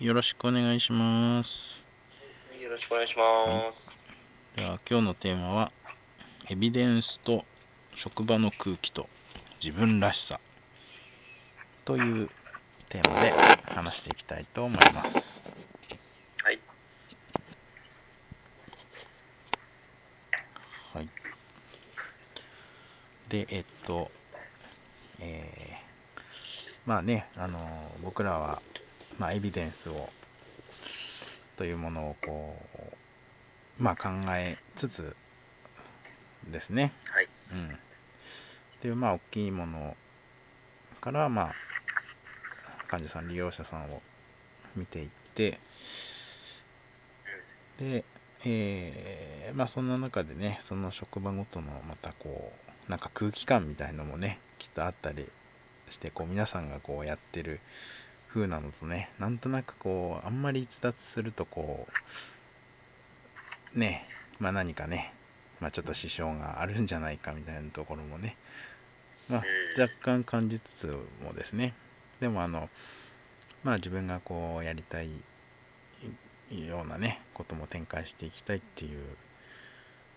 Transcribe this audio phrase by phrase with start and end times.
[0.00, 1.82] よろしくお願いします。
[2.60, 3.92] よろしくお願いします。
[4.56, 5.72] では今日のテーマは
[6.48, 7.44] エビデンスと
[7.94, 9.08] 職場の空気と
[9.62, 10.40] 自分らしさ
[11.84, 12.28] という
[12.88, 13.32] テーマで
[13.74, 15.42] 話していきたいと思います。
[16.42, 16.58] はい。
[20.94, 21.08] はい。
[23.28, 24.10] で、えっと、
[25.20, 25.94] えー
[26.86, 27.58] まあね、あの
[28.02, 28.60] 僕らは、
[29.18, 30.10] まあ、エビデンスを
[31.56, 32.56] というものをこ
[33.78, 35.16] う、まあ、考えつつ
[36.50, 37.28] ですね、はい。
[37.54, 37.68] うん。
[37.68, 39.96] っていう、まあ、大きいもの
[41.00, 41.52] から、まあ、
[42.88, 44.02] 患者さん、利用者さんを
[44.76, 45.58] 見ていって、
[47.78, 48.04] で、
[48.44, 52.52] えーまあ、そんな中でね、その職場ごとの、またこ
[52.88, 55.28] う、なんか空気感みたいのもね、きっとあったり
[55.90, 57.60] して、こう、皆さんがこうやってる
[58.34, 61.86] 風なのとね、なんとなくこう、あんまり逸脱すると、こ
[63.76, 64.08] う、ね、
[64.40, 65.14] まあ何かね、
[65.60, 68.36] まあちょっと支障があるんじゃないかみたいなところもね、
[69.28, 69.42] まあ
[69.76, 69.80] うん。
[69.80, 70.86] 若干感じつつ
[71.24, 71.74] もですね、
[72.20, 72.68] でもあの、
[73.62, 75.10] まあ自分がこうやりたい
[76.50, 79.16] ようなね、ことも展開していきたいっていう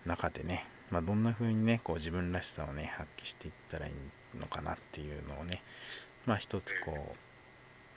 [0.06, 5.62] 中でね、まあどんな風にね、こう自分らしさをね、発揮していったらいいのかなっていうのをね、
[6.26, 7.27] まあ一つこう、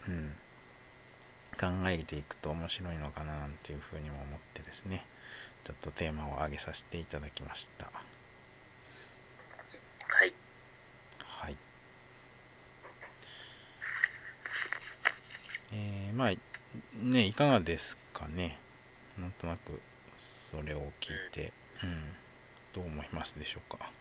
[0.07, 0.35] うん、
[1.59, 5.05] 考えていくと面白いのかななんていうふうにも思ってですね、
[5.65, 7.85] ちょっとテーマを挙げさせていただきました。
[7.85, 7.91] は
[10.25, 10.33] い。
[11.19, 11.57] はい。
[15.73, 18.57] えー、まあ、ね、いかがですかね。
[19.19, 19.79] なんとなく、
[20.51, 22.03] それを聞いて、うん、
[22.73, 23.91] どう思いますでしょうか。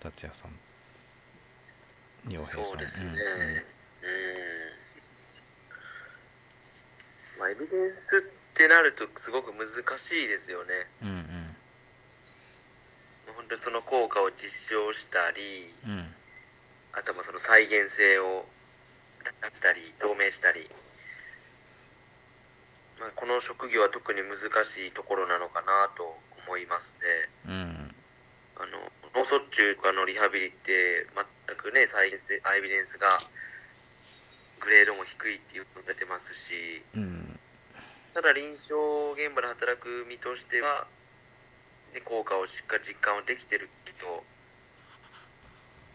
[0.00, 2.64] 達也さん、洋平さん。
[2.66, 3.08] そうですね。
[3.08, 3.16] んうん。
[7.38, 9.66] まあ、エビデンスってなるとすごく難
[9.98, 10.72] しいですよね。
[11.02, 11.26] うん、うん、
[13.34, 16.14] 本当にその効果を実証したり、うん、うん、
[16.92, 18.46] あとはまあその再現性を
[19.24, 20.70] 出したり、証明したり。
[23.00, 26.94] まあ、この職業は特に難しいところなのかなと思います
[27.46, 27.52] ね。
[27.52, 27.94] うん、
[28.56, 28.78] あの
[29.14, 31.06] 脳卒中とかのリハビリって
[31.46, 33.18] 全くね再現性エビデンスが
[34.64, 37.38] グレードも低いって言われてますしうん、
[38.12, 40.86] ただ臨床現場で働く身としては、
[41.92, 44.24] ね、効果をしっかり実感はできてるけど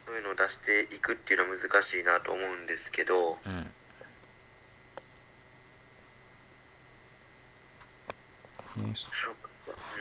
[0.06, 3.72] そういうのを出していくっていうのは難しいなと思うんですけどうん、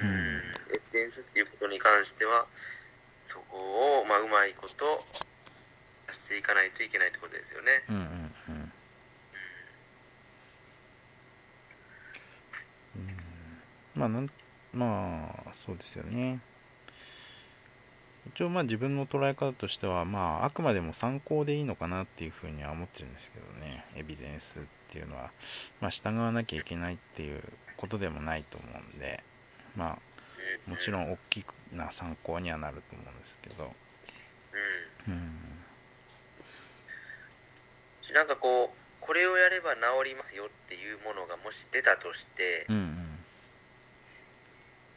[0.01, 0.43] うん。
[0.75, 2.47] エビデンスっていうことに関しては
[3.23, 5.27] そこを、まあ、うまいこと出
[6.29, 7.83] していかないといけないってことですよね。
[7.89, 8.73] うんうんうん。
[12.97, 13.13] うん。
[13.95, 14.31] まあなん
[14.75, 16.41] まあそうですよね。
[18.35, 23.87] 一応まあ自分の捉え方としてはまああくまでも参考でいいのかなっていうふうには思ってるんですけどね。
[23.97, 24.63] エビデンスっ
[24.93, 25.31] ていうのは。
[25.81, 27.43] まあ従わなきゃいけないっていう
[27.79, 29.25] ことでもないと思うんで。
[29.77, 29.99] ま
[30.67, 33.75] あもちろん大きな参考にはなると思うんですけど。
[35.07, 35.13] うん。
[35.15, 35.58] うん
[38.15, 42.95] なんかこう、これをやれば治りますよっていうものがもし出たとしてう、ん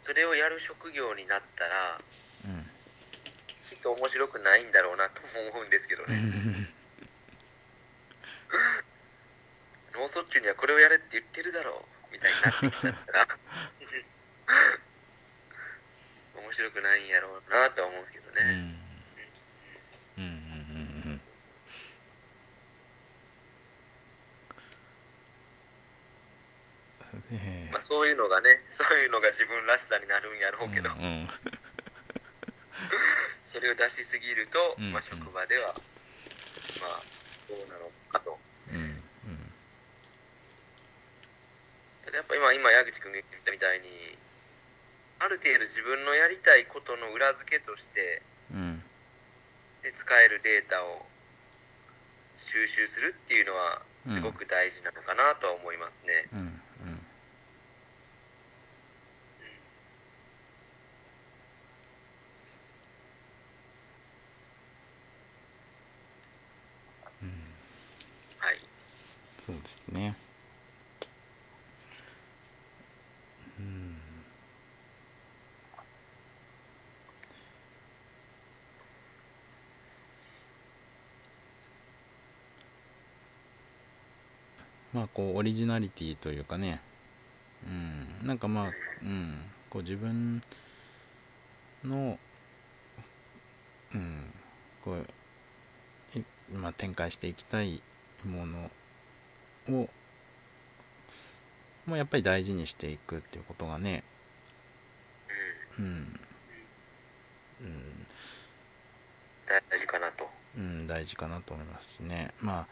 [0.02, 2.02] それをやる職業になったら、
[2.46, 2.68] うんうん
[3.72, 6.18] きっと面白くないんだろうなとも思うんですけどうね。
[6.18, 6.68] ん
[9.96, 13.26] 脳卒中にはこれをやれって言ってるだろうみたいになってきちゃったら、
[16.36, 18.42] 面白くないんやろうなとは思うんですけどね。
[20.18, 20.32] うんうんうんうん
[21.14, 21.22] うん
[27.14, 27.21] ね
[27.72, 31.30] まあそういうのがね、 そういうのが自分らしさになるんやろうけど、うんうん。
[33.46, 35.76] それを出しすぎると、うんまあ職場では、
[36.80, 37.04] まあ、
[37.48, 38.40] どうなのかと。
[38.74, 38.98] うん
[42.04, 44.18] ただやっぱ今、今、矢口君が言ったみたいに、
[45.20, 48.84] ある程度自分のやりたいことの裏付けとして、うん。
[49.84, 51.06] で使えるデータを
[52.36, 56.28] 収集するっていうのは、すごく大事なのかなとは思いますね。
[56.34, 56.62] うんうん
[67.24, 67.30] うん
[68.40, 68.58] はい。
[69.52, 70.16] そうですね。
[73.60, 73.98] うん。
[84.94, 86.80] まあこうオリジナリティというかね。
[87.68, 88.28] うん。
[88.28, 89.40] なんかまあうん。
[89.70, 90.42] こう自分
[91.84, 92.18] の
[93.94, 94.34] うん。
[94.84, 95.08] こう
[96.54, 97.82] まあ展開していきたい
[98.26, 98.70] もの
[99.74, 99.90] を
[101.86, 104.04] もうやっぱり大事にしていくっていうことがね。
[105.80, 105.86] うん。
[105.86, 108.08] うん。
[109.70, 110.30] 大事かなと。
[110.58, 112.68] うん、大事かなと思いますしね、ま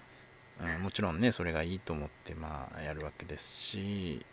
[0.59, 4.25] あ、うん、もちろんね、それがいいと思って、まあ、やるわけですし、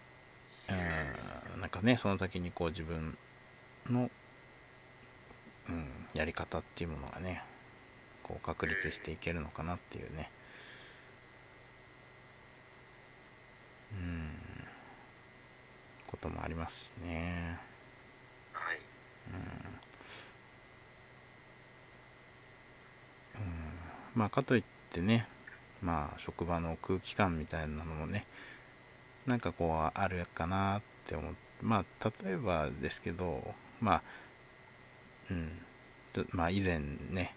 [1.55, 3.17] うん、なんかね、その先にこう自分
[3.89, 4.11] の、
[5.69, 7.43] うん、やり方っていうものがね、
[8.23, 10.31] こう確立していけるのかなっていうね、
[13.97, 14.31] うん、
[16.07, 17.59] こともありますしね。
[18.53, 18.79] はい。
[23.37, 23.41] うん。
[23.41, 23.51] うん。
[24.15, 25.29] まあかといってね
[25.83, 28.27] まあ職場の空気感みたいなのもね
[29.27, 34.03] なんかこうあるかなって思ってまあ例えばですけどまあ
[35.31, 35.51] うん。
[36.13, 37.35] とまあ以前ね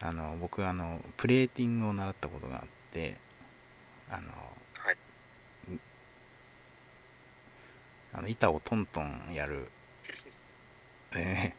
[0.00, 2.62] あの僕あのプレーティングを習ったことがあっ
[2.92, 3.16] て
[4.10, 4.28] あの
[4.78, 4.96] はい。
[8.12, 9.68] あの板をトントンやる、
[11.14, 11.52] え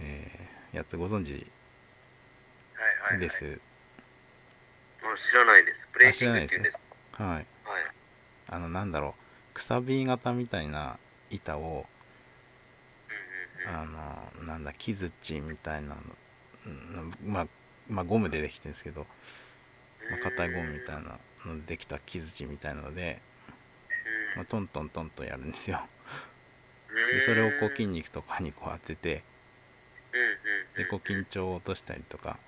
[0.00, 1.32] えーやつご存知？
[1.32, 1.40] はい
[3.00, 3.20] はい、はい。
[3.20, 3.60] です。
[5.02, 5.86] あ知らないです。
[5.92, 6.78] プレイティングって言うんです
[7.12, 7.36] かはい。
[7.36, 7.46] はい。
[8.48, 9.14] あの、なんだろ
[9.52, 10.98] う、くさび型みたいな
[11.30, 11.86] 板を、
[13.08, 13.98] うんうんうん。
[13.98, 15.96] あの、なんだ、木槌みたいなの、
[16.66, 17.46] うんまあ、
[17.88, 19.06] まあ、ゴムでできてるんですけど、
[20.10, 23.20] まあ、硬いゴムみたいなのでできた木槌みたいなので、
[24.36, 25.80] まあ、トントントンとやるんですよ。
[27.12, 29.22] で、それをこう筋肉とかにこう当てて。
[30.76, 32.38] で、こう緊張を落としたりとか、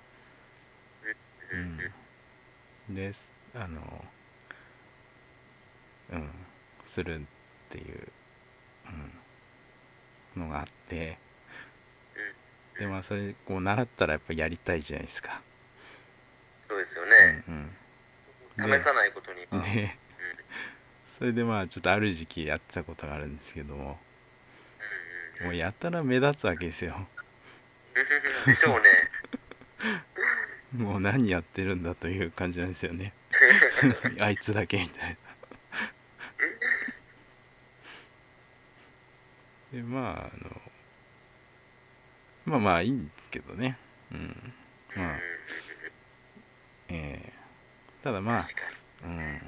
[2.89, 2.95] うん。
[2.95, 3.13] で、
[3.55, 4.05] あの、
[6.11, 6.29] うん、
[6.85, 7.23] するっ
[7.69, 8.07] ていう、
[10.35, 11.17] うん、のがあって、
[12.79, 15.41] で、まあ、それ、こう、習ったらやっぱやりたいじゃないですか。
[16.67, 17.43] そうですようんね。
[17.47, 17.75] うん。
[18.79, 19.97] 試さないことにで
[21.17, 23.97] それでまあ、ちょっとある時期やってたことがあるんですけども。
[25.41, 27.07] もうやたら目立つわけですよ。
[28.45, 28.89] でしょうね。
[30.83, 33.13] もう何やってるんだという感じなんですよね。
[34.19, 35.17] あいつだけみたいな。
[39.73, 40.61] で、まあ、あの、
[42.45, 43.77] まあまあいいんですけどね。
[44.11, 44.53] うん。
[44.95, 45.19] まあ、
[46.89, 47.33] ええ
[48.03, 48.41] ただまあ。
[49.03, 49.41] うん。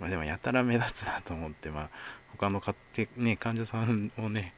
[0.00, 1.90] まあでもやたら目立つなと思って、まあ、
[2.32, 4.54] 他のかって、ね、患者さんをね、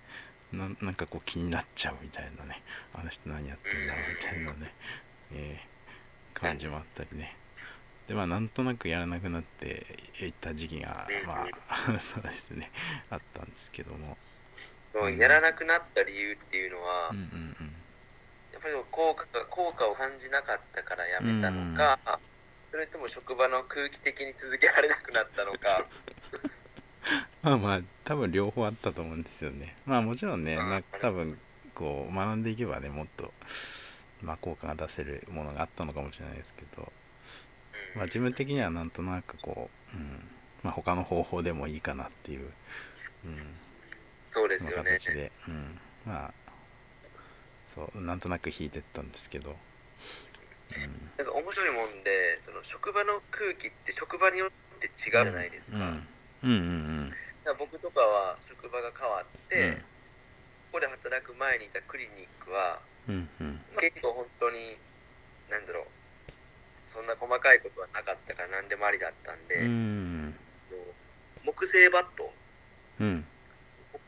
[0.52, 2.62] ななんかこう気になっちゃうみたいなね、
[2.94, 4.74] あの人何やってんだろうみたいなね、
[5.34, 5.68] えー
[6.34, 7.36] 感じもあったりね。
[8.06, 9.86] で、まあなんとなくやらなくなって
[10.20, 12.70] いった時期が、まあ、 そうですね、
[13.10, 14.16] あったんですけども。
[14.92, 17.74] そうやらなくなった理由っていうのは、うんうん
[18.52, 22.18] やっぱり効果効果を感じなかったからやめたのか、
[22.70, 25.86] それとも職場の空気的に続けられなくなったのか、
[27.42, 29.76] まあまあ、多分両方あったと思うんですよね。
[29.86, 31.40] まあもちろんね、うんな多分
[31.74, 33.32] こう学んでいけばね、もっと、
[34.20, 36.92] まあ、効果が出せるものがあったのかもしれないですけど、
[37.94, 37.98] うん。
[37.98, 40.28] まあ、自分的にはなんとなくこう、うん。
[40.62, 42.52] まあ、他の方法でもいいかなっていう、
[43.26, 43.44] うん、まあ
[44.30, 44.98] そうですよね。
[44.98, 46.34] 形で、うん、まあ
[47.68, 49.56] そうなんとなく引いてったんですけど、うん、
[51.16, 55.76] なんか面白いもんで、その職場の空気って職場によって違うじゃないですか。
[55.76, 56.06] うん、
[56.42, 59.74] うんうんだから僕とかは職場が変わって、うん。
[59.76, 59.82] こ
[60.72, 63.60] こで働く前にいたクリニックは、うんうん。
[63.80, 64.76] 結構本当に、
[65.50, 65.86] なんだろう、
[66.92, 70.34] そんな細かいことはなかったから何でもありだったんで、うん。
[71.44, 72.30] 木製バット、
[73.00, 73.24] うん。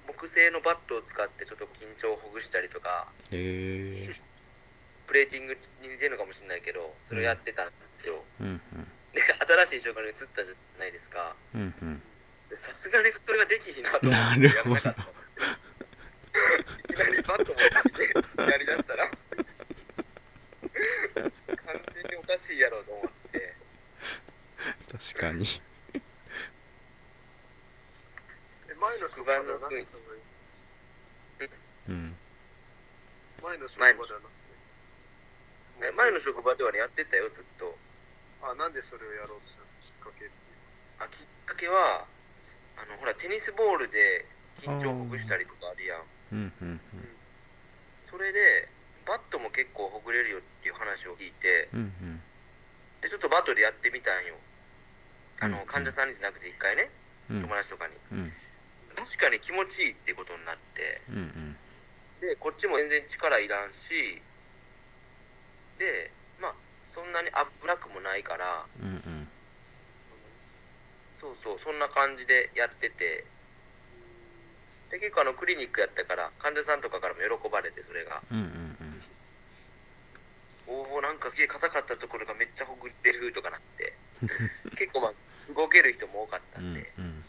[0.07, 4.40] 木製のバットを使ってちょっと緊張をほぐしたりとか、へえ
[5.11, 8.23] プレーティングに似てるのかもしれないけど、それをやってたんですよ。
[8.41, 8.61] うん
[9.13, 9.21] で、
[9.67, 11.35] 新しい職場に移ったじゃないですか。
[12.55, 15.03] さすがにそれができひんなと思ってなるほどやらなかった。
[15.03, 15.11] んで
[15.67, 15.87] すよ。
[16.91, 19.19] いきなりバット持ってきてやりだしたら、完
[21.91, 23.57] 全におかしいやろうと思って、
[24.93, 25.61] 確かに。
[28.71, 30.03] え前の職場では何でその
[31.89, 32.17] うん。
[33.43, 34.31] 前の職場ではな
[35.81, 37.77] くて前の職場ではね、やってたよ、ずっと。
[38.43, 40.31] あなんでそれをやろうとしたのきっかけっていう
[41.01, 42.05] あきっかけは、
[42.77, 44.25] あの、ほら、テニスボールで
[44.61, 46.05] 緊張ほぐしたりとかあるやん。
[46.33, 46.81] うんうん
[48.11, 48.69] それで、
[49.07, 52.23] バットも結構ほぐれるよっていう話を聞いて、うんうん
[53.01, 54.35] で、ちょっとバットでやってみたんよ。
[55.41, 56.91] あの、患者さんにじゃなくて一回ね、
[57.31, 57.95] うん友達とかに。
[58.13, 58.33] うん
[58.97, 61.57] 確かに気持ちいいってことになって、うんうん
[62.21, 64.21] で、こっちも全然力いらんし、
[65.81, 66.55] で、まあ、
[66.93, 69.29] そんなに危なくもないから、うんうん。
[71.17, 73.25] そうそう、そんな感じでやってて、
[74.93, 78.21] で、結構あの、クリニックやったから、患者さんとかからも喜ばれて、それが。
[78.31, 78.71] うんうん
[80.71, 83.93] おおなんかすげえ硬かったところがめっちゃほぐれるとかなって、
[84.79, 85.15] 結構まあ、
[85.53, 87.25] 動ける人も多かったうんんで、うん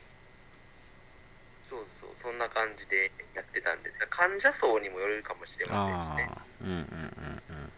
[1.67, 6.29] そうそう、そんな感じでやってたんですが、患者層にもよるかもしれませんしね。
[6.61, 7.71] うんうんうんうんうん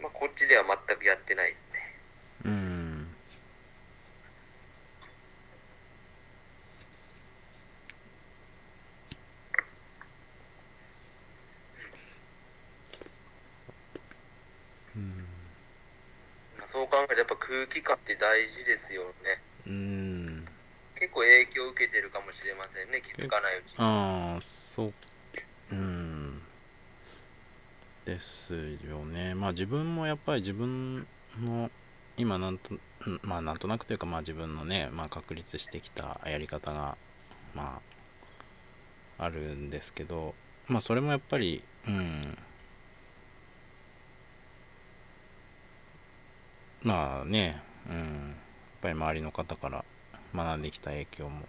[0.00, 1.76] まあ、こっちでは全くやってないですね。
[2.44, 3.16] うん
[14.96, 15.26] うん
[16.58, 19.42] まあ、そう考えるとやっぱ空気感って大事ですよね。
[19.66, 20.44] うん
[20.98, 23.74] 結構影響を受けてるかもしれませんね、気づかないうちに。
[23.78, 24.94] ああそううん
[28.06, 28.54] です
[28.88, 29.34] よね。
[29.34, 31.06] まあ自分もやっぱり自分
[31.42, 31.70] の
[32.16, 32.74] 今なんと
[33.22, 36.96] まあなんとなくというかまあ自分のね、まあ、確立してきたやり方が
[37.54, 37.80] ま
[39.18, 40.34] ああるんですけど
[40.68, 42.38] まあそれもやっぱりうん。
[46.82, 47.60] まあね
[47.90, 47.96] うん。
[47.96, 48.04] やっ
[48.82, 49.84] ぱり周りの方から
[50.32, 51.44] 学んできた影響も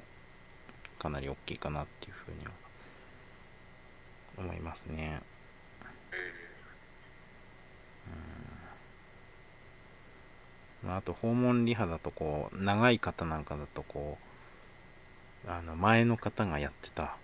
[0.98, 2.52] かなり大きいかなっていうふうには
[4.40, 5.22] 思いますね。
[10.84, 14.18] まあ、あと訪問リハだとこう長い方なんかだとこ
[15.46, 17.18] うあの前の方がやってた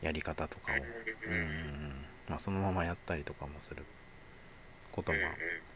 [0.00, 3.84] やり方とかを、うんまあ、そのままやったりとかもする
[4.92, 5.18] ことも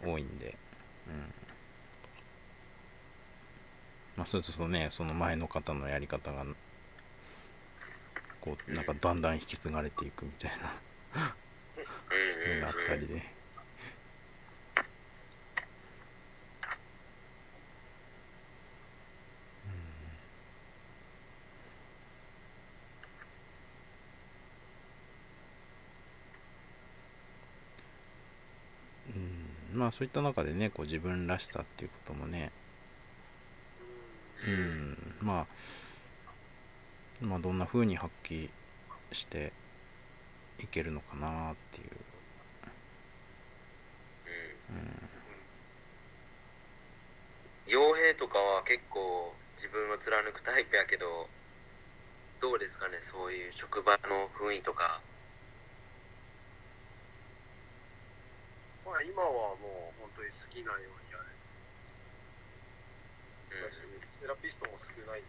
[0.04, 0.56] 多いんで、
[1.08, 1.34] うん。
[4.16, 6.44] まあ、そうするとねその前の方のやり方が
[8.40, 10.72] こうなんかだんだん引き継がれていくみたいな。
[12.54, 13.22] のがあったりで。
[29.14, 32.52] うん、まあそういった中でねこう自分らしさっていうこともね、
[34.46, 35.46] うん、まあ
[37.20, 38.48] まあどんな風に発揮
[39.12, 39.52] して
[40.58, 41.86] いけるのかなっていう、
[47.66, 51.28] 傭兵とかは結構自分を貫くタイプやけど、
[52.40, 55.00] どうですかね、そういう職場の雰囲気とか。
[58.86, 61.26] まあ今はもう本当に好きなようにやる。
[64.08, 65.22] セラピストも少ない。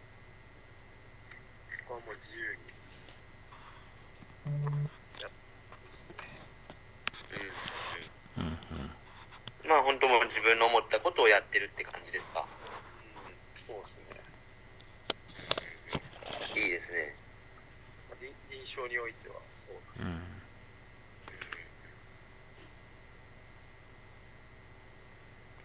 [1.88, 2.62] ここはもう自由に
[5.20, 5.34] やって
[5.82, 6.14] ますね。
[8.38, 8.90] うんうんうん
[9.68, 12.46] まあ本当もう自分の思ったことをやってるって感じですか？
[13.26, 14.22] うん、そうですね。
[16.54, 17.16] いいですね。
[18.08, 20.02] まあ臨臨床においてはそうです。
[20.02, 20.37] うん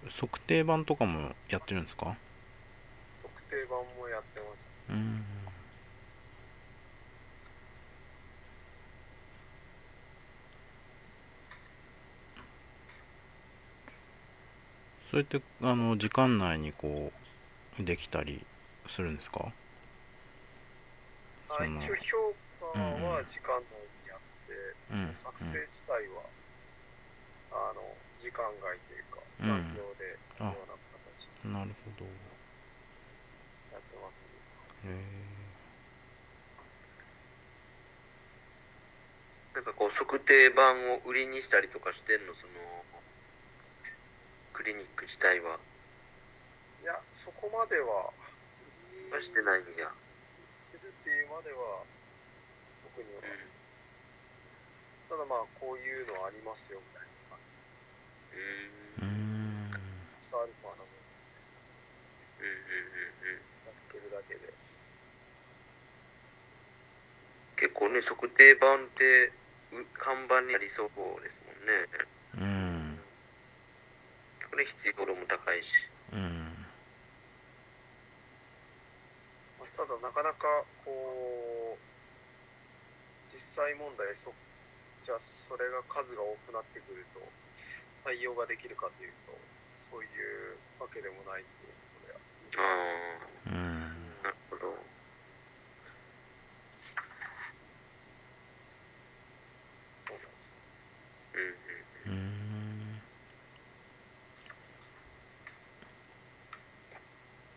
[0.10, 2.16] 測定版とかもやってるんですか？
[3.22, 4.70] 特定版もやってます。
[4.90, 5.24] うん。
[15.10, 17.12] それってあの時間内にこ
[17.80, 18.44] うできたり
[18.88, 19.52] するんですか？
[21.50, 22.34] あ一応評
[22.74, 23.62] 価は時間内
[24.04, 24.54] にやって、
[24.92, 24.98] うん。
[24.98, 26.24] その作成自体は、
[27.52, 27.82] あの
[28.24, 30.80] 時間外というか、うん残業であような
[31.12, 34.24] 形でなるほどやってます
[34.88, 34.96] ね。
[34.96, 34.96] へ
[39.54, 42.54] なんかこう測定版を売りにしたりとかしてんの、その、
[44.54, 45.60] クリニック自体は。
[46.82, 48.08] いや、そこまでは、
[49.12, 49.92] はしてないんや。
[50.50, 51.84] するっていうまでは、
[52.96, 53.52] 特には、うん。
[55.12, 57.03] ただまあ、こういうのありますよ、みたい
[58.34, 59.72] うーん
[60.20, 61.04] スアルファの部分
[62.40, 63.38] うんうんうんうん。
[63.38, 64.54] やってるだけで。
[67.56, 69.32] 結構ね、測定版って、
[69.72, 70.90] う看板になりそう
[71.24, 71.88] ですもんね。
[72.36, 73.00] うん
[74.50, 75.72] これ必要度も高いし。
[76.12, 76.66] うん
[79.60, 81.80] まあ、ただ、なかなか、こう、
[83.34, 84.34] 実際問題、測
[85.04, 87.20] じゃあそれが数が多くなってくると
[88.04, 89.34] 対応ができるかというと
[89.76, 90.10] そういう
[90.80, 92.14] わけでもないっていうことで
[92.60, 92.62] あ
[93.48, 93.54] うん
[94.22, 94.62] あ、なるほど。
[100.06, 100.54] そうなんですよ
[102.06, 102.18] うんうん。
[102.18, 103.02] うん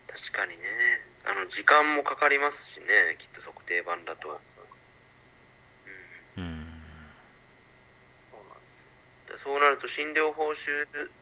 [0.07, 0.65] 確かにね。
[1.25, 2.87] あの、時間もかかりますしね、
[3.19, 4.29] きっと測定版だと。
[4.29, 4.33] う
[6.41, 6.67] んうん
[8.31, 8.89] そうなんですよ
[9.29, 10.59] でそうなると診療報酬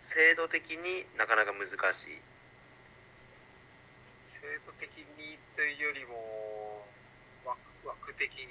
[0.01, 2.23] 制度的になかなか難しい。
[4.29, 6.87] 制度的にというよりも
[7.45, 8.47] 枠枠的に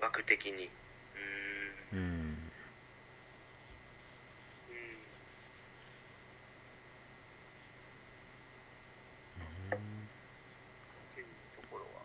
[0.00, 0.70] 枠的に。
[1.92, 2.50] うん
[9.70, 12.00] っていうところは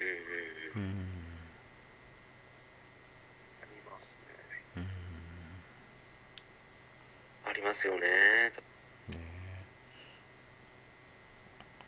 [0.00, 0.90] うんうんうん。
[0.90, 1.08] うん
[3.62, 4.34] ありますね
[4.76, 4.86] うん
[7.48, 8.00] ありますよね。
[9.08, 9.16] ね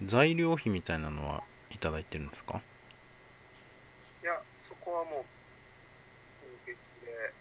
[0.02, 2.60] 材料費みたいなのはいただいてるんですか？
[4.22, 5.24] いやそこはもう
[6.66, 7.32] 別で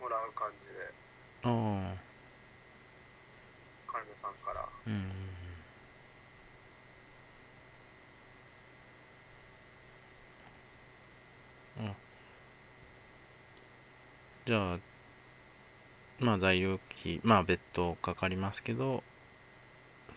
[0.00, 0.80] もらう感じで。
[1.42, 1.96] ああ。
[3.92, 4.66] 患者さんから。
[4.86, 5.12] うん。
[11.80, 11.94] あ
[14.46, 14.78] じゃあ
[16.20, 19.02] まあ材料費まあ別途かかりますけど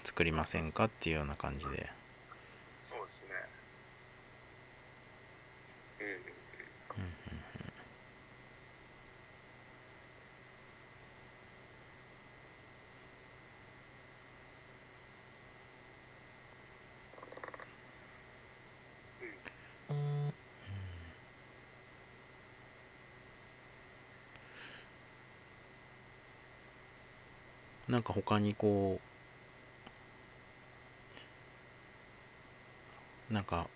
[0.04, 1.90] 作りませんかっていうような感じで。
[2.84, 3.30] そうですね。
[6.00, 6.43] うん。
[27.94, 29.00] なんか他にこ
[33.30, 33.68] うなんか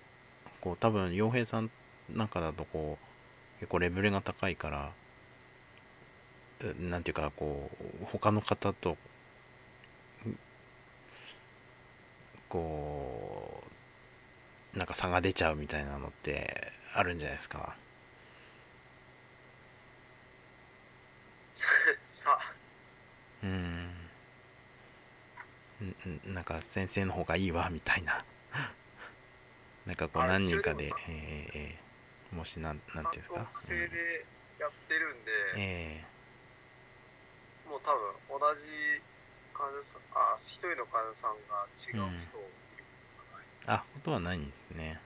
[0.60, 1.70] こう多分洋平さん
[2.10, 4.92] なんかだとこう結構レベルが高いから
[6.62, 7.70] うなんていうかこ
[8.02, 8.98] う他の方と
[12.50, 13.64] こ
[14.74, 17.78] うなんか差が出ちゃうみたいなのってあるんじゃないですか。
[21.54, 22.40] さ。
[22.42, 22.56] あ
[23.44, 23.77] うん
[25.84, 26.34] んん。
[26.34, 28.26] なんか先生の方がいいわみたいな。
[29.86, 32.36] なんかこうあ何人かでえーえー。
[32.36, 33.36] もしなんなんていうんですか？
[33.36, 34.26] 担当制で
[34.60, 35.60] やってるんで、うん。
[35.60, 36.06] え
[37.70, 38.68] もう多分同じ
[39.54, 42.84] 患者さんあ一人の患者さんが違う人を見る
[43.18, 45.00] ことがない、ー、あことはないんですね、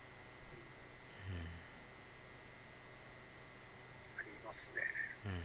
[4.17, 4.81] ありますね
[5.25, 5.43] うんうん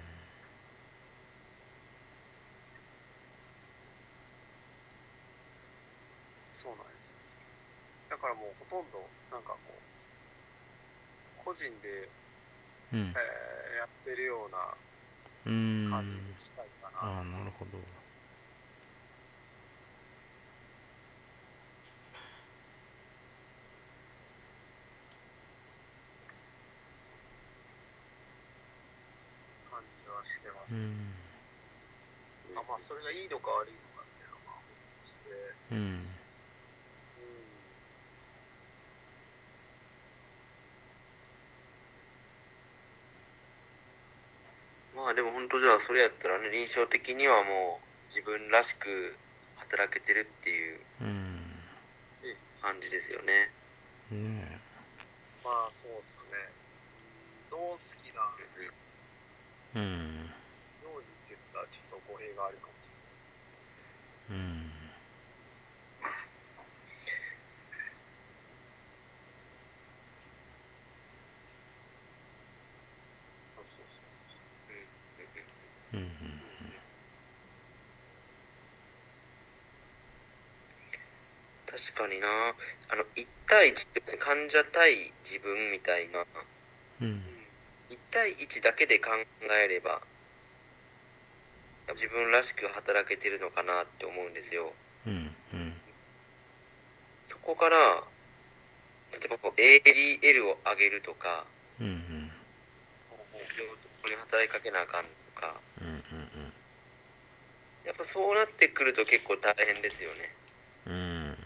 [6.57, 7.17] そうなんですよ。
[8.09, 12.09] だからもうほとんどなんかこう個人で、
[12.95, 12.99] うん。
[12.99, 14.57] えーやってるような
[15.91, 17.73] 感じに近いかな、ああなるほど。
[29.71, 31.13] 感じはしてます、うん。
[32.57, 35.31] あまあそれがいいのか悪いのかっていうのは別として。
[35.73, 35.99] うんうん
[44.97, 49.17] まあでも本当じゃあそれやったらね、臨床的にはもう自分らしく
[49.57, 51.41] 働けてるっていううん。
[52.61, 53.49] 感じですよね。
[54.11, 54.61] ね
[55.43, 56.37] まあそうっすね。
[57.51, 58.21] 脳好きな
[59.75, 60.29] えうん。
[60.85, 64.37] ようにって言ったらちょっと語弊があるかもしれないですけど。
[64.37, 64.73] うん
[73.57, 76.47] そうそうそううんうんうん
[81.77, 82.27] 確かにな。
[82.89, 86.25] あの、1対1って別に患者対自分みたいな、
[87.03, 87.23] うん。
[87.91, 89.11] 1対1だけで考
[89.63, 90.01] えれば、
[91.95, 94.73] 自分らしく働けてるのかなって思うんですよ。
[95.07, 95.75] うんうん。
[97.29, 98.03] そこから、
[99.13, 101.47] 例えばこう ADL を上げるとか、
[101.79, 102.33] うんうん。
[103.57, 103.69] 病
[104.03, 106.53] 棟に働きかけなあかんとか、うんうん。
[107.85, 110.35] やっぱそうなってくると結構大変ですよね。
[110.87, 111.37] うんうんうん。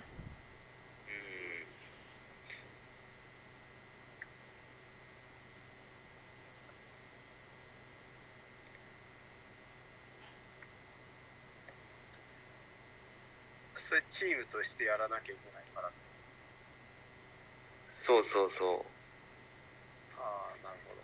[13.76, 15.96] それチームとしてやらなきゃいけないからって。
[18.04, 20.20] そうそうそう。
[20.20, 21.00] ああ、なるほど。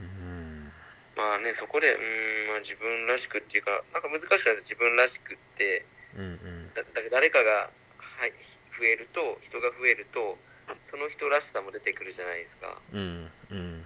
[0.00, 0.72] うん
[1.16, 8.32] まあね、そこで、うーん、まあ自分らしくっていうか、なんか難しくないです自分らしくって、うんうんだだ誰かが、はい、
[8.76, 10.36] 増えると、人が増えると、
[10.84, 12.82] その人らしさも出てくるじゃないですか。
[12.92, 13.79] うんうん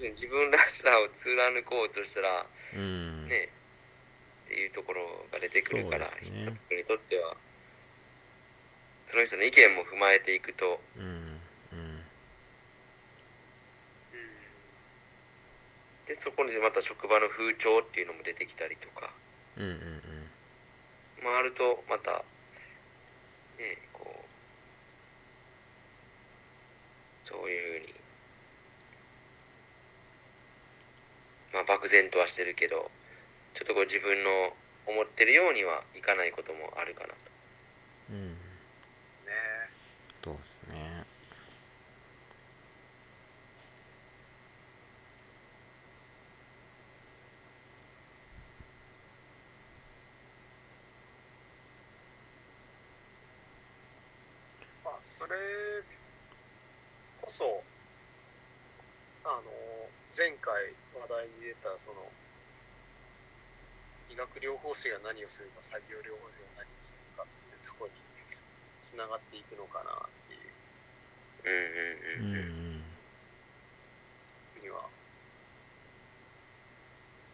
[0.00, 3.26] 自分らしさを貫こうとしたら、うん。
[3.28, 3.48] ね、
[4.46, 6.12] っていうところが出てくるから、ね。
[6.22, 7.36] 人にとっては、
[9.08, 11.08] その人の意見も踏まえていくと、うんうん。
[11.12, 12.04] うん。
[16.06, 19.12] で、そこにまた職場の風潮っていうのも出てきたりとか、
[19.56, 20.28] うんうんうん。
[21.22, 22.24] 回ると、また、
[23.58, 24.24] ね、こ
[27.24, 27.97] う、そういうふうに、
[31.52, 32.90] まあ、漠然とはしてるけど、
[33.54, 34.52] ちょっとこう自分の
[34.86, 37.14] 思ってるようにはいかないこともあるかなと。
[38.10, 38.38] うんで
[39.02, 39.32] すね。
[40.24, 41.04] そうですね
[54.84, 55.36] まあ、それ
[57.20, 57.62] こそ、
[59.24, 59.42] あの、
[60.18, 62.02] 前回話題に出た、その、
[64.10, 68.02] 理学療法士が何をするか、作業療法士が何をするかっていうところに
[68.82, 70.50] つながっていくのかなっていう。
[71.46, 72.82] うんうんうん。
[74.58, 74.90] ふうには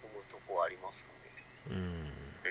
[0.04, 1.72] 思うとこはありますかね。
[1.72, 2.04] うん。
[2.44, 2.50] や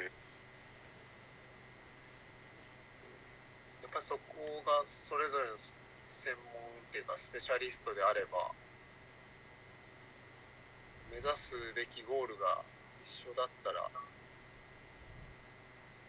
[3.85, 8.49] っぱりそこがそれぞれの専門っていうかスペシャリストであれば
[11.13, 12.65] 目指すべきゴールが
[13.05, 13.85] 一緒だったら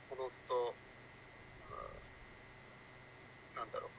[0.09, 1.77] おのずと、う
[3.53, 3.91] んなんだろう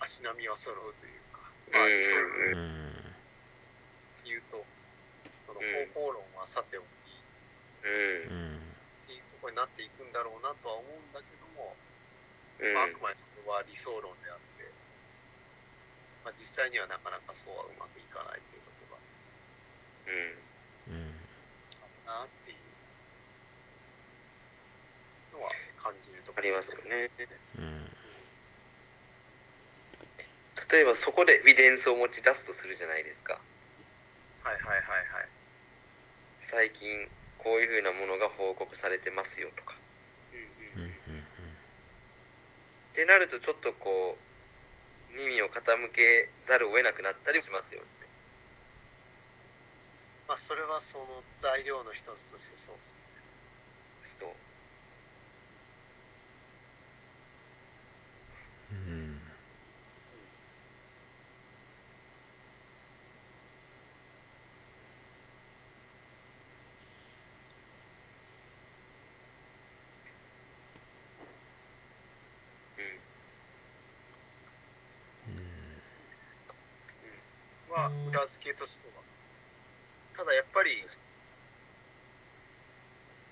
[0.00, 1.92] 足並みは揃うというかまあうん。
[1.92, 2.24] 理想う
[4.24, 4.64] 言うと
[5.44, 6.88] そのうん方法論はさておき
[7.84, 8.56] うん。
[8.56, 8.64] うん
[9.04, 11.76] っていうところになっていくんだろうなとは思うんだけども
[12.64, 12.72] うん。
[12.72, 14.64] まあ、あくまでそれは理想論であって、
[16.24, 18.69] まあ、実際にはなかなかそうはうまくいかないっていう
[20.88, 20.94] うん。
[20.94, 21.14] うん。
[21.78, 22.58] あるなっていう
[25.38, 27.10] のは感じるところありますよね。
[27.58, 27.90] うん。
[30.70, 33.40] 例えばそこでエビデンスを持ち出すとするじゃないですか。
[34.42, 35.28] はいはいはいはい。
[36.42, 39.76] 最近こういうふうなものが報告されてますよとか。
[40.76, 40.82] うん。
[40.82, 40.88] うん。
[40.88, 40.90] うん。
[40.90, 40.94] っ
[42.94, 47.99] てなるとちょっとこう耳を傾けざるを得なくなったりしますよね。
[50.30, 51.06] まあそれはその
[51.38, 53.00] 材料の一つとしてそうですね。
[54.20, 54.30] そう
[58.70, 59.20] うん。
[75.26, 75.32] う
[77.70, 77.72] ん。
[77.74, 79.02] は裏付けとしては。
[80.20, 80.84] ただやっぱり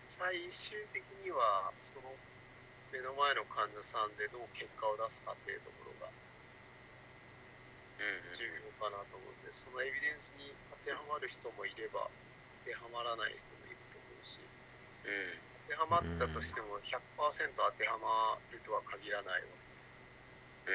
[0.08, 2.16] 最終的にはその
[2.88, 6.08] 目の前の患者さんでどう結果を出すかっていうところが
[8.00, 10.48] うん重要かなと思うんで、そのエビデンスに
[10.80, 12.08] 当てはまる人もいれば、
[12.64, 19.52] 当てはまらない人もいると思うし、うん当てはまったとしても100%当てはまるとは限らないわ
[20.64, 20.72] け。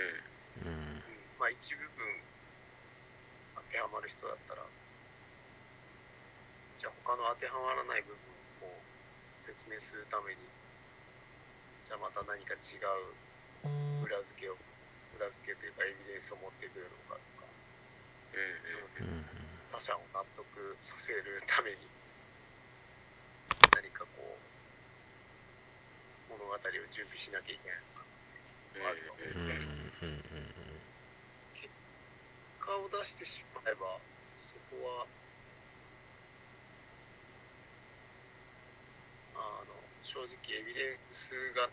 [0.62, 1.02] うん、
[1.42, 2.06] まあ一部分
[3.58, 4.62] 当てはまる人だったら、
[6.84, 8.20] じゃあ他の当てはまらない部分
[8.68, 8.76] を
[9.40, 10.44] 説明するために、
[11.88, 12.76] じゃあまた何か違
[13.64, 14.60] う裏付けを、
[15.16, 17.48] 裏付けというかエビデンスを持ってくるのかとか、
[19.00, 19.24] うんうん
[19.72, 21.78] 他者を納得させるために
[23.74, 24.38] 何かこ
[26.30, 26.60] う物語を
[26.92, 29.60] 準備しなきゃいけないのかなっていうのがあると思うんうんですけど、
[30.04, 30.84] うん。
[31.56, 31.74] 結
[32.60, 35.08] 果を出してしまえばそこは
[39.36, 41.64] あの正直エビデンスが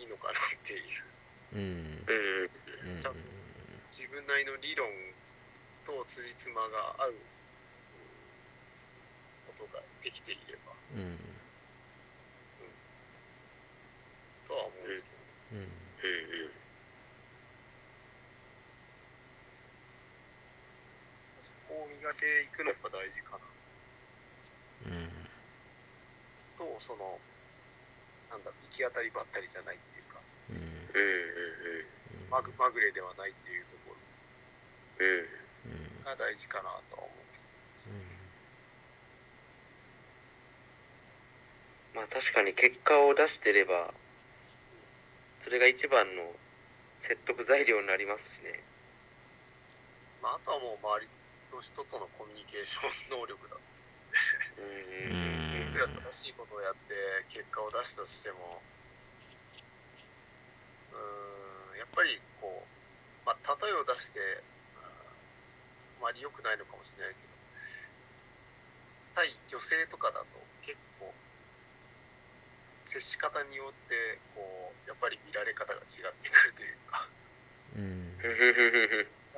[0.00, 1.20] いいのかなっていう
[1.52, 1.60] うん。
[1.60, 2.94] うん。
[2.94, 3.00] うん。
[3.00, 3.12] ちゃん。
[3.12, 3.20] と
[3.92, 4.88] 自分なりの理論
[5.84, 7.14] と辻褄が合う
[9.46, 11.18] ことができていればうん。
[14.48, 14.88] とは思うん。
[14.88, 15.16] ですけど、
[15.52, 15.60] うん。
[15.60, 15.68] うん。
[21.44, 23.49] そこを磨けていくのが大事かな
[26.56, 27.18] とその
[28.30, 30.20] なんだろう行き当たりばったりじゃないっていうか。
[30.94, 32.30] うん。
[32.30, 33.96] まぐまぐれではないっていうところ。
[36.10, 37.38] が大事かなとは思うんで
[37.78, 37.92] す
[41.94, 43.92] まあ確かに結果を出してれば
[45.42, 46.22] それが一番の
[47.02, 48.60] 説得材料になりますしね。
[50.22, 51.08] まあ、あとはもう周り
[51.50, 53.60] の人とのコミュニケーション能力だと
[54.64, 56.94] いくら正しいことをやって
[57.28, 58.60] 結果を出したとしても
[60.92, 64.20] うーんやっぱりこう、まあ、例えを出して
[64.76, 67.30] あまり良くないのかもしれないけど
[69.14, 70.26] 対女性とかだと
[70.62, 71.12] 結構
[72.90, 77.06] 接し方によってこうやっぱり見られ方が違ってくるというか。
[77.76, 77.82] うん。
[77.82, 78.18] うん。
[78.18, 78.26] 見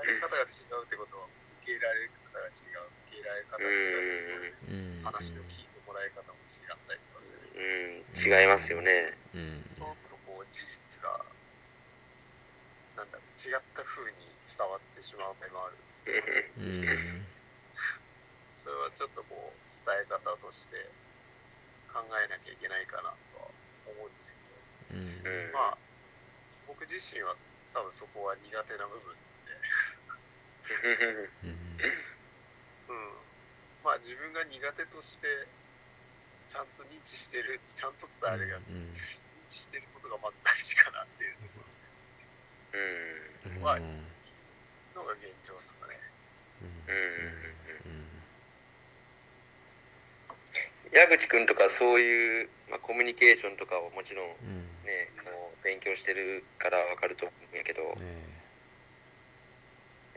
[0.01, 1.29] られ方が違うってことは
[1.61, 4.25] 受け入れられ方が違う受け入れられ方が違うし
[4.65, 4.97] うん。
[5.05, 7.61] 話を聞いてもらい方も違ったりとかするう
[8.09, 8.41] ん。
[8.41, 9.69] 違いますよねうん。
[9.73, 11.13] そうとこう事実が
[12.97, 13.11] なん。
[13.11, 15.85] だろう違った風に伝わってしまう場合もある
[16.57, 17.29] うん。
[18.57, 20.77] それはちょっとこう伝え方として
[21.93, 23.53] 考えなきゃいけないかなとは
[23.93, 24.15] 思うん。
[24.17, 24.33] です
[25.21, 25.53] けどうん。
[25.53, 25.79] まあ
[26.67, 27.37] 僕自身は
[27.73, 29.53] 多分そこは苦手な部分で
[33.85, 35.27] まあ自分が苦手として
[36.49, 38.93] ちゃんと認知してるちゃんとってあれがうん認
[39.49, 41.65] 知してることがまず大事かなっていうとこ
[42.73, 43.63] うんうん。
[43.63, 43.83] まあろ
[44.95, 45.99] のが現状ですかね。
[50.93, 54.69] 矢口くんとかそういう、まあ、コミュニケーションとかをもちろんうん。
[54.85, 58.33] ねもう勉強してるからわかると思うんやけど、ね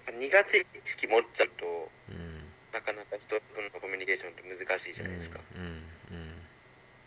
[0.05, 2.34] 苦手意識持っちゃうとうん
[2.75, 6.35] なかなか人とのコミュニケーションって難しいじゃないですか、うんうん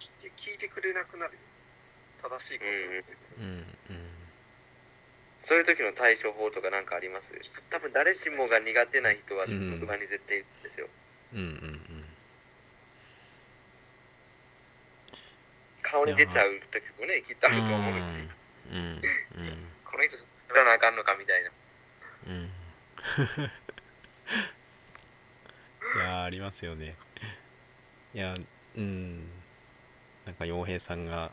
[0.00, 1.40] 聞いて聞いてくれなくなるよ。
[2.22, 3.12] 正しいことを言って。
[3.12, 3.44] てうん
[3.90, 4.08] うん。
[5.38, 7.34] そういう時の対処法とかなんかあります？
[7.70, 10.88] 多分誰しもが苦手な人は職場に絶対いるんですよ、
[11.34, 12.04] うんうん
[15.82, 18.14] 顔に出ちゃう時もねきっとあると思うし、
[18.70, 19.02] うんうん
[19.84, 21.50] この人作らなあかんのかみたいな。
[22.28, 22.50] うん
[25.94, 26.96] いやありますよね。
[28.14, 28.34] いや
[28.76, 29.24] うん。
[30.26, 31.32] なんか洋平さんが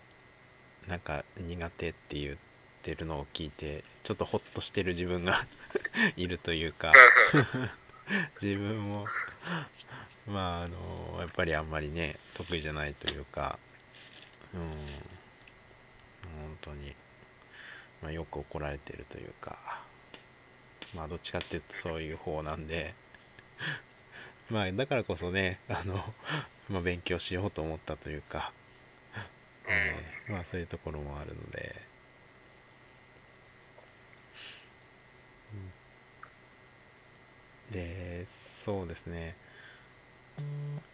[0.87, 2.37] なんか苦手って言っ
[2.83, 5.45] てるのを聞いてちょっとホッとしてる自分が
[6.15, 6.93] いるというか
[8.41, 9.07] 自分も
[10.27, 13.59] まああのやっぱりあんまりね得意じゃないというか
[14.53, 15.15] うん。
[16.25, 16.95] 本当に、
[18.01, 19.57] まあ、よく怒られてるというか
[20.93, 22.93] まあどっちかっていうとそういう方なんで
[24.49, 26.15] まあだからこそねあの、
[26.69, 28.53] まあ、勉強しようと思ったというか、
[29.67, 31.75] えーまあそういうところもあるので、
[35.53, 35.73] うん。
[37.71, 38.25] で
[38.65, 39.35] そうですね。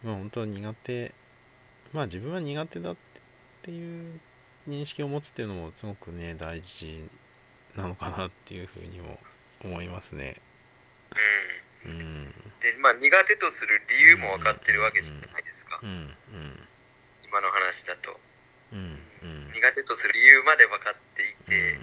[0.03, 1.15] まあ本当苦手。
[1.93, 2.97] まあ自分は苦手だっ
[3.63, 4.21] ていう
[4.67, 7.09] 認識を持つっていうのもすごくね大事
[7.75, 9.19] なのかなっていうふうにも
[9.63, 10.41] 思いますね。
[11.11, 11.40] うんうん
[11.83, 15.89] でまあ苦手とする理由も分かってるわけじゃないですか、うん。
[15.89, 16.67] うん。
[17.25, 18.19] 今の話だと。
[18.71, 19.01] うん。
[19.23, 19.51] うん。
[19.53, 21.79] 苦手とする理由まで分かっていて、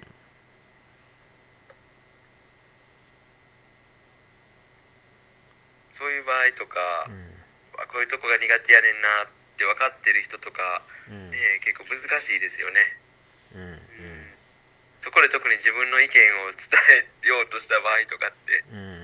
[5.91, 6.79] そういう場合とか、
[7.83, 11.15] あこういうとこが苦手やねんなって分かってる人とか、うん。
[11.15, 12.79] うんね、結構難しいですよね。
[13.55, 13.79] うん。
[15.01, 16.15] そこで特に自分の意見
[16.47, 16.71] を伝
[17.23, 18.63] えようとした場合とかって。
[18.71, 19.03] うん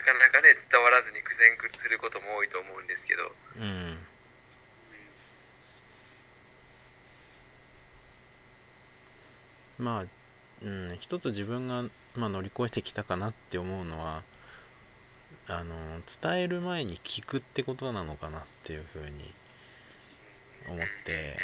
[0.00, 3.32] なかなかね伝わらずに苦戦することも多いと思うんですけど。
[3.58, 3.98] うん。
[9.78, 10.04] まあ、
[10.62, 11.84] うん、一つ自分が、
[12.14, 14.22] まあ、乗り越えてきたかなって思うのは
[15.46, 15.74] あの
[16.22, 19.34] 伝える前に聞くってことなのかなっていうふうに
[20.68, 21.38] 思って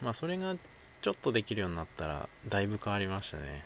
[0.00, 0.56] まあそれが
[1.02, 3.64] ちょっとできるようになったらだいぶ変わりましたね。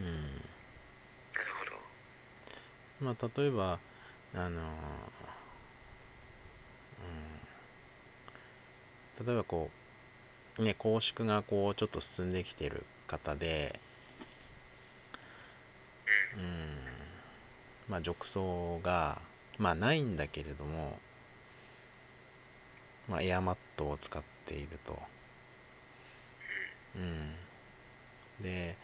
[0.00, 0.49] うん
[3.00, 3.78] まあ例えば
[4.34, 4.60] あの
[9.18, 9.26] うん。
[9.26, 9.70] 例えばこ
[10.58, 13.80] うね公縮がこうちょっと進んできてる方で
[16.36, 16.76] うん。
[17.88, 19.20] まあ褥瘡が
[19.58, 20.98] まあないんだけれども
[23.08, 24.98] まあエアマットを使っていると。
[26.96, 27.34] うん。
[28.42, 28.76] で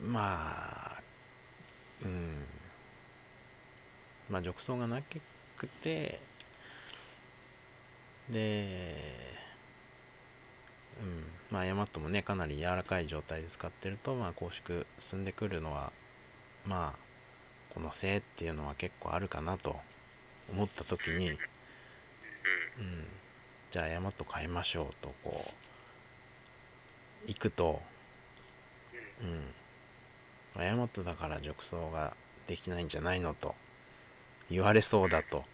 [0.00, 0.97] まあ
[2.04, 2.44] うん。
[4.30, 6.20] まあ褥瘡がなくて
[8.30, 8.96] で
[11.00, 11.24] うん。
[11.50, 15.92] まあヤマトもねかなり柔らかい状態で使ってるとまあ拘縮進んでくるのは
[16.66, 16.98] まあ
[17.74, 19.76] このせいっていうのは結構あるかなと
[20.50, 21.38] 思った時に、うん、
[23.70, 25.44] じゃあヤマト変えましょうとこ
[27.26, 27.80] う行くと、
[29.22, 29.44] うん、
[30.64, 32.14] ヤマトだから褥瘡が
[32.46, 33.54] できないんじゃないのと
[34.50, 35.44] 言われそうだと、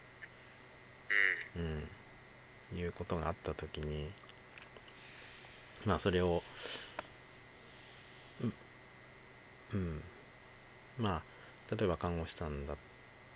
[1.57, 4.11] うん、いうことがあった時に
[5.85, 6.43] まあそれを
[9.73, 10.03] うん、
[10.99, 11.23] ま
[11.71, 12.77] あ例えば看護師さんだ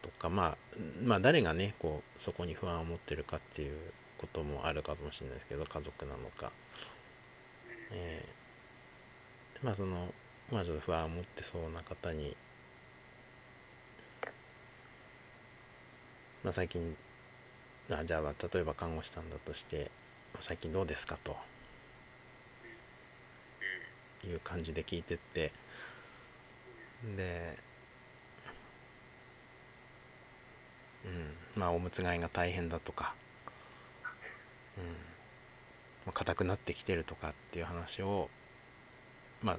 [0.02, 0.56] とか、まあ、
[1.02, 3.76] まあ誰がねこうそこに不安を持ってるかっていう
[4.18, 6.52] こともあるかもしれないですけど家族なのか、
[7.90, 10.12] えー、まあその
[10.50, 12.36] まあちょっと不安を持ってそうな方に
[16.44, 16.96] まあ、最近
[17.90, 18.20] あじゃあ
[18.52, 19.90] 例えば看護師さんだとして
[20.40, 21.36] 最近どうですかと
[24.26, 25.52] いう感じで聞いてって
[27.16, 27.58] で
[31.04, 33.14] うんまあおむつ替えが大変だとか
[36.06, 38.30] うん硬くなってきてるとかっていう話を
[39.42, 39.58] まあ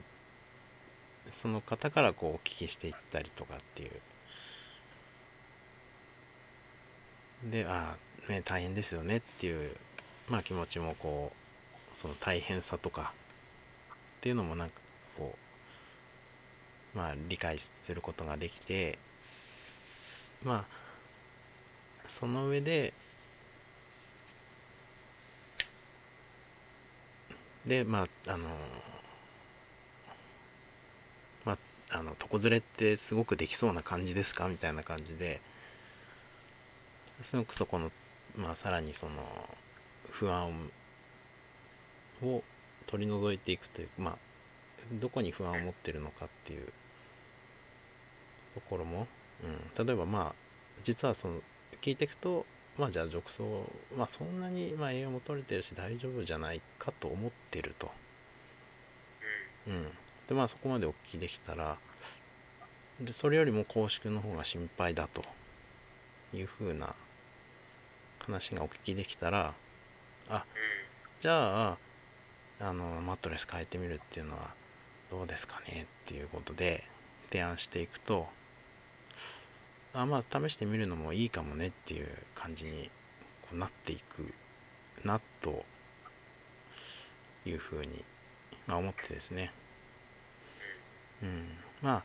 [1.31, 3.91] その方からこうお聞きしていったりとかっていう。
[7.51, 7.95] であ
[8.27, 9.75] あね大変ですよねっていう
[10.27, 13.13] まあ気持ちもこうその大変さとか
[13.93, 14.75] っていうのもなんか
[15.17, 15.35] こ
[16.93, 18.99] うまあ理解することができて
[20.43, 22.93] まあその上で
[27.65, 28.49] でまああの
[31.45, 31.57] ま
[31.91, 34.47] ああの床ずれってすごくできそうな感じですか？
[34.47, 35.41] みたいな感じで。
[37.21, 37.91] すごくそこの
[38.37, 39.49] まあさらにその
[40.09, 40.71] 不安
[42.23, 42.41] を
[42.87, 44.17] 取り除いていくというまあ
[45.01, 46.71] どこに不安を持ってるのかっていう
[48.55, 49.05] ところも、
[49.43, 49.47] う
[49.81, 50.35] ん、例えばまあ
[50.85, 51.41] 実はその
[51.81, 52.45] 聞いていくと
[52.77, 53.63] まあじゃあ褥瘡
[53.97, 57.91] まあそんなにまあ栄養も取れてるし大丈夫じゃないかと思ってると、
[59.67, 59.91] うん、
[60.29, 61.77] でまあそこまでお聞きできたら
[63.01, 65.25] でそれよりも公式の方が心配だと。
[66.31, 66.93] いうふうな
[68.19, 69.55] 話がお聞きできたら
[70.29, 70.45] あ
[71.23, 71.77] じゃあ
[72.59, 74.53] あのマットレス変えてみるっていうのは
[75.09, 75.87] どうですかね？
[76.05, 76.83] っていうことで
[77.31, 78.27] 提案していくと
[79.91, 82.91] あまあ試してみるのもいいかもねっていう感じに
[83.41, 84.31] こうなっていく
[85.03, 85.65] なと
[87.43, 88.05] いうふうに、
[88.67, 89.51] まあ、思ってですね
[91.23, 91.47] うん。
[91.81, 92.03] まあ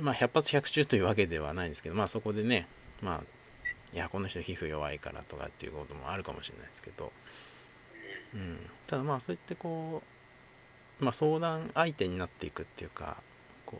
[0.00, 2.66] まあ百発百中というわけではないんですけどまあそこでね
[3.00, 7.12] まあいやこの人皮膚弱いからとかっていうこともあるかもしれないですけど、
[8.34, 10.02] うん、ただまあそうやってこ
[11.00, 13.18] う、まあ、相談相手になっていくっていうか
[13.66, 13.76] こ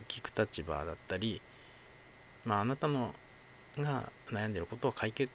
[0.00, 1.42] う聞く立場だったり、
[2.44, 3.14] まあ、あなたの
[3.78, 5.30] が悩んでることを解決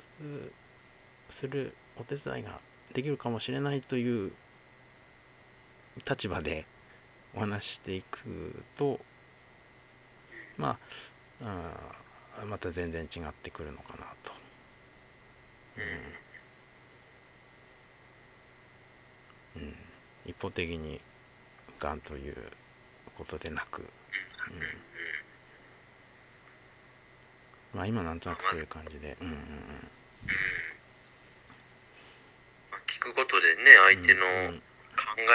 [1.29, 2.59] するお手伝いが
[2.93, 4.31] できるかもしれないという
[6.09, 6.65] 立場で
[7.35, 8.99] お話ししていくと
[10.57, 10.77] ま
[11.43, 11.73] あ
[12.41, 14.33] あまた全然違ってくるのかなと。
[19.55, 19.75] うん、うん、
[20.25, 21.01] 一方的に
[21.79, 22.35] がんという
[23.17, 23.87] ことでなく、うん、
[27.73, 29.39] まあ今なんとなくそういう感じで、うんうんうん。
[32.87, 34.27] 聞くことでね、相手の考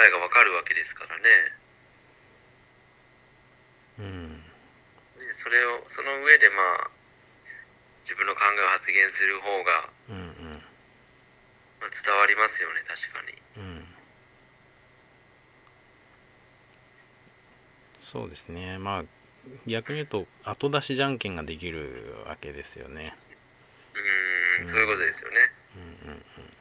[0.07, 1.23] えがわかるわけですからね。
[3.99, 4.43] うん。
[5.33, 6.55] それを、その上でま
[6.85, 6.89] あ、
[8.03, 10.63] 自分の考えを発言する方が、うんうん
[11.79, 13.63] まあ、伝わりますよね、確かに。
[13.63, 13.85] うん。
[18.03, 18.77] そうですね。
[18.77, 19.03] まあ、
[19.65, 23.13] 逆に言うと、後出しじゃんけんができるわけですよね。
[24.61, 25.37] うん、そういうことですよね。
[25.75, 26.60] うんうんうん。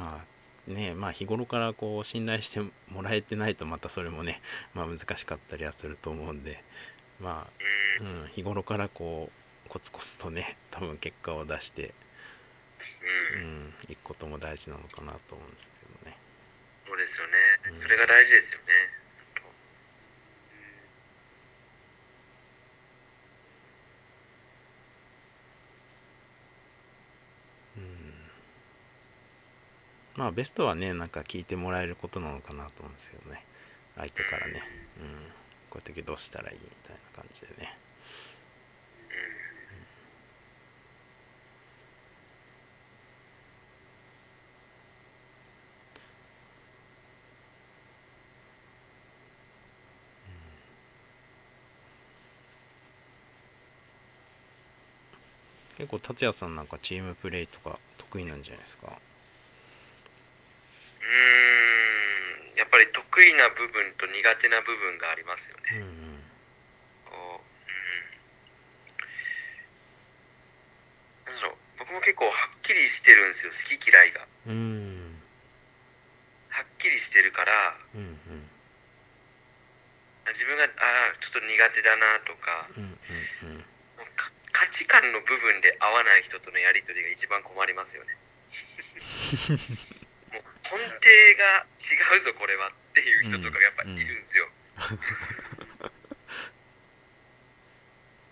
[0.00, 4.40] まあね、まあ日頃からこう信頼してもらえてないとまたそれもね、
[4.72, 6.62] まあ難しかったりはすると思うんで、
[7.20, 7.46] ま
[8.00, 9.30] あ、うん、日頃からこ
[9.66, 11.92] う、コツコツとね、多分結果を出して、
[13.34, 16.16] うん、いくことも大事なのかなと思うんですけどね。
[16.86, 17.32] そうですよね
[17.70, 17.72] う。
[17.74, 18.64] んそれが大事ですよね。
[19.34, 19.42] 本
[27.76, 28.20] 当うん
[30.20, 33.42] まあベストはねなんか聞いてもらえることなのかなと思うんですけどね。
[33.96, 34.62] 相手からね、
[34.98, 35.32] うん、
[35.70, 37.78] こういう時どうしたらいいみたいな感じでね。
[55.76, 59.00] 結構達也さんなんかチームプレーとか得意なんじゃないですか
[61.00, 65.62] うーん、やっぱり得意な部分と苦手な部分がありますよね。
[65.82, 66.22] うん
[67.04, 67.44] こう
[71.26, 71.34] うん。
[71.34, 74.26] なんだろう、僕も結構はっきりしてるんですよ、好き嫌いが。
[74.46, 75.22] うんうん
[76.50, 78.50] はっきりしてるから、うんうん
[80.30, 80.70] 自分が、ああ、
[81.18, 82.98] ちょっと苦手だなとか、うん
[83.42, 83.64] うんうん
[84.52, 88.18] 価値観の部分で合わない人とのやりとりが一番困りますよね。
[90.70, 90.86] 根底
[91.34, 94.48] が違うぞ、これはっていう人とかがやっぱいるんですよ。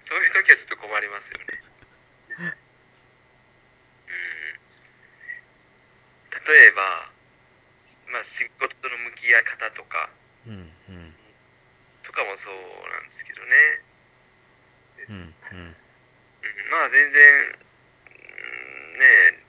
[0.07, 1.45] そういう時はちょっと困りますよね。
[2.39, 2.55] うん。
[6.47, 7.13] 例えば、
[8.13, 10.11] まあ仕事の向き合い方とか、
[10.47, 11.15] うんうん
[12.05, 12.55] とかもそう
[12.89, 13.85] なんですけどね。
[15.09, 15.77] うんうんうん
[16.71, 17.59] まあ全然、
[18.07, 19.45] うんね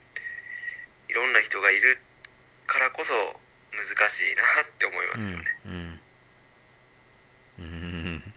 [1.08, 1.98] いろんな人がいる
[2.70, 3.10] からこそ
[3.74, 3.82] 難
[4.14, 5.44] しいなって思いますよね。
[5.66, 6.00] うん。
[7.58, 8.34] うん。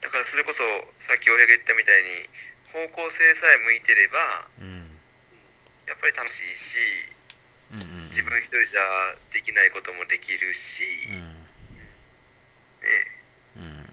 [0.00, 0.62] だからそれこそ
[1.10, 2.30] さっき大平が言ったみたいに
[2.70, 4.86] 方向性さえ向いてればうん
[5.88, 6.78] やっぱり楽しいし
[7.74, 7.82] うん。
[7.82, 8.14] うん。
[8.14, 11.18] 自分一人じゃできないこともできるし、うん。
[11.18, 11.26] ね、
[13.56, 13.82] うん。
[13.82, 13.86] っ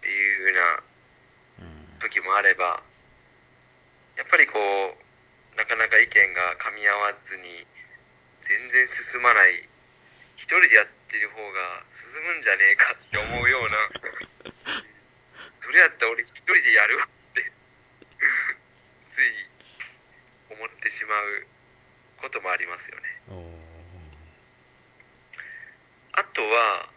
[0.00, 2.82] ていうふうなうん時もあれば
[4.16, 4.54] やっぱりこ
[4.94, 5.03] う
[5.56, 7.42] なかなか意見が噛み合わずに
[8.42, 9.62] 全然進まない
[10.36, 14.50] 一人でやってる方が進むんじゃねえかって思うような。
[15.60, 17.40] それやったら俺一人でやるわって
[19.14, 19.48] つい
[20.50, 21.46] 思ってしまう
[22.18, 23.20] こともありますよね。
[26.12, 26.90] あとは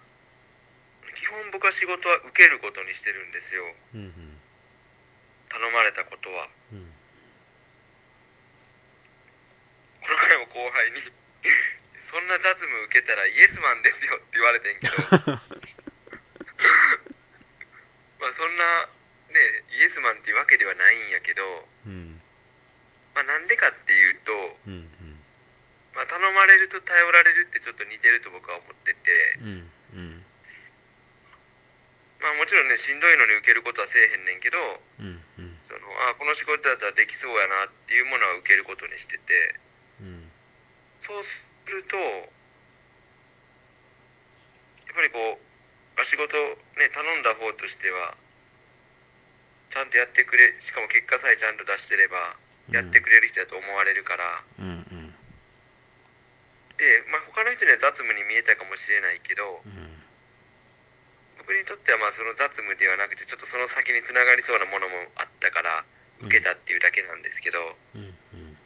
[1.16, 3.76] 基本僕は仕事は受けることにしてるんですよ。
[3.94, 4.42] うんうん。
[5.50, 6.50] 頼まれたことは。
[6.74, 6.97] うん
[10.08, 11.04] この前も後輩に
[12.00, 14.96] そんな雑務受けたらイエスマンですよって言われてんけど。
[18.24, 18.88] まあそんな
[19.36, 21.68] ねイエスマンっていうわけではないんやけど。
[21.86, 22.22] うん。
[23.14, 25.20] まあなんでかっていうと、うんうん。
[25.94, 29.34] まあ、頼まれると頼られるってちょっと似てると僕は思ってて。
[29.42, 30.26] うんうん。
[32.22, 35.60] まあもちろんねしんどいのに受けることはせえへんねんけどうんうん。
[35.68, 39.60] そのあこの仕事だったらできそうやなっていうものは受けることにしてて。
[39.60, 39.67] うん
[41.08, 41.40] そうす
[41.72, 42.04] ると、や
[44.92, 46.36] っぱりこう、あ仕事
[46.76, 48.18] ね、頼んだ方としては、
[49.72, 52.36] ちゃんとやってくれ、しかも結果さえちゃんと出してれば、
[52.76, 55.16] やってくれる人だと思われるから、うんうん。
[56.76, 60.04] で、まあ他の人には雑務に見えたかもしれないけど、うん。
[61.40, 65.86] 僕にとってはまあその雑務ではなくて、ちょっとその先につながりそうなものもあったから、
[66.20, 68.58] 受けたっていうだけなんですけど、うんうんうん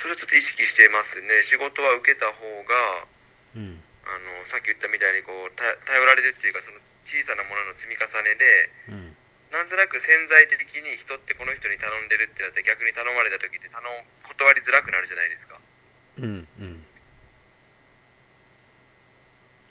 [0.00, 1.44] それをちょっと意識してますね。
[1.44, 3.04] 仕事は受けた方が、
[3.52, 3.84] うん。
[4.08, 9.12] あのさっき言ったみたいにこうた頼られるっていうかその小さなものの積み重ねでうん。
[9.52, 13.92] なんとなく潜在的に人ってこの人に頼んでるってなって逆に頼まれた時って頼む
[14.24, 15.60] 断りづらくなるじゃないですか。
[15.60, 16.80] っうんうん。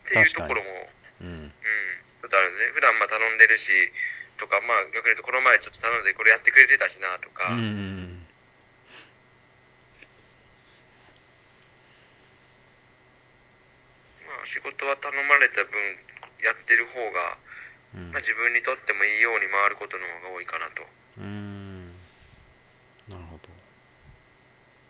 [0.05, 0.69] ていうところも、
[1.21, 1.49] うん。
[1.49, 1.53] うん、
[2.21, 2.77] ちょっとあるんですね。
[2.77, 3.73] 普段まあ頼んでるし
[4.37, 7.65] とかまあ逆に言うとこの前ちょっと頼んでこれやってくれてたしなとか、うんう
[8.05, 8.09] ん
[14.29, 15.73] まあ仕事は頼まれた分
[16.45, 17.37] やってる方が、
[17.95, 18.13] うん。
[18.13, 20.85] まあ、自分にとってもいいように回ることの方が多いかなと。
[21.17, 21.89] うん。
[23.09, 23.49] なるほど。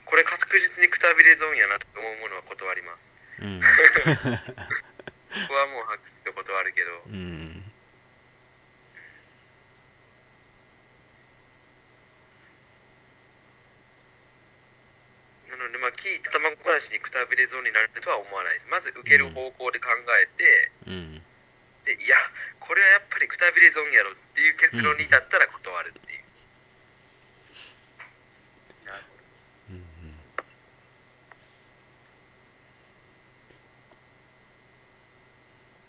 [0.03, 3.13] これ確実にくたびれ損やなと思うものは断ります。
[3.39, 3.61] うん。
[3.63, 7.03] ここはもうはっきりと断るけど。
[7.07, 7.48] うん
[16.19, 18.67] いった卵返しにくたびれ損になるとは思わないです。
[18.67, 19.87] まず受ける方向で考
[20.19, 21.23] えて、うん、
[21.85, 22.15] でいや
[22.59, 26.23] これはやっぱりくたびれ損やろっていう結論に至ったら断るっていう、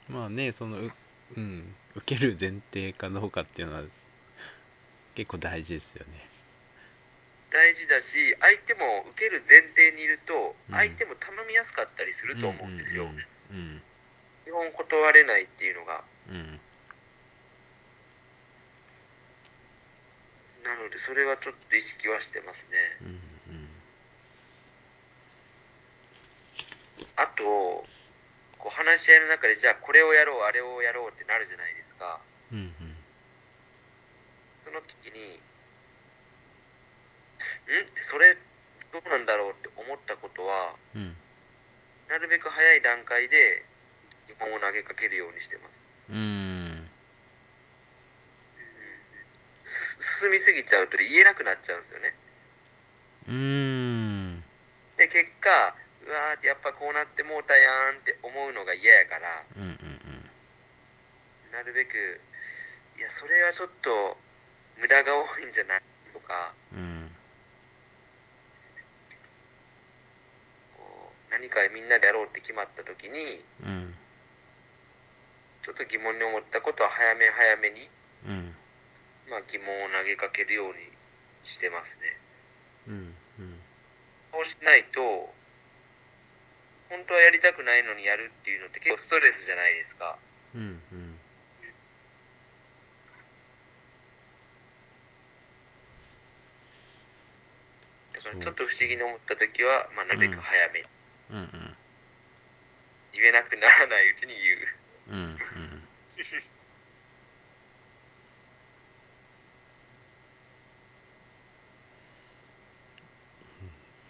[0.09, 0.93] うん、まあねそのう、
[1.37, 3.83] うん、受ける前提かどうかっていうのは
[5.17, 6.30] 結構大事ですよね。
[7.51, 10.75] 大事だし相手も受ける前提にいるとうん。
[10.75, 13.07] 相手も頼みやすかったりすると思うんですよ、う
[13.55, 13.83] ん
[14.45, 16.03] 基本断れないっていうのが。
[16.29, 16.35] うん。
[16.35, 16.61] うん
[20.65, 22.77] なのでそれはちょっと意識はしてますね。
[23.03, 23.69] うんうん。
[27.17, 27.87] あとこ
[28.67, 32.21] う話し合いの中でじゃあこれをやろうあれをやろうってなるじゃないですか。
[32.53, 32.97] うんうん。
[34.65, 35.41] その時にん
[37.79, 38.37] ってそれ
[38.93, 41.17] どうなんだろうって思ったことはうん。
[42.09, 43.65] なるべく早い段階で
[44.29, 45.85] 疑問を投げかけるようにしてます。
[46.11, 46.89] うん。
[49.63, 52.15] す進みすぎちゃうと言えなくなっちゃうんですよね。
[53.29, 54.45] うん。
[54.97, 55.51] で結果
[56.05, 60.31] うわーってやっぱこうなってもうたやんって思うのが嫌やからうんうん。
[61.53, 62.21] なるべく
[62.97, 64.17] いやそれはちょっと
[64.79, 65.81] 無駄が多いんじゃない
[66.13, 67.11] とかうん
[70.77, 73.95] こう何かみんなでやろうって決まった時にうん。
[75.63, 77.89] ちょっと疑問に思ったことは早め早めに、
[78.27, 78.55] うん。
[79.29, 80.75] まあ、疑問を投げかけるように
[81.45, 82.19] してますね。
[82.89, 83.61] うんうん。
[84.33, 85.33] そうしないと
[86.91, 90.19] 本当はやりたくないのにやるっていうのって結構ストレスじゃないですか。
[90.55, 91.19] うんうん。
[98.13, 100.87] だからちょっと不思議に思った時は、まあ、なるべく早めに、
[101.31, 101.77] うんうん。
[103.13, 104.35] 言えなくならないうちに
[105.09, 105.17] 言う。
[105.17, 105.39] うんうん。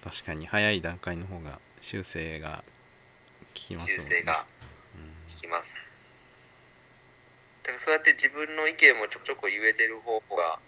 [0.02, 2.64] 確かに早い段階の方が修正が
[3.38, 4.02] 効きますもんね。
[4.04, 4.46] 修正が
[5.28, 5.98] 聞きます。
[7.62, 10.58] だからそうやって自分の意見もちょこちょこ言えてる方が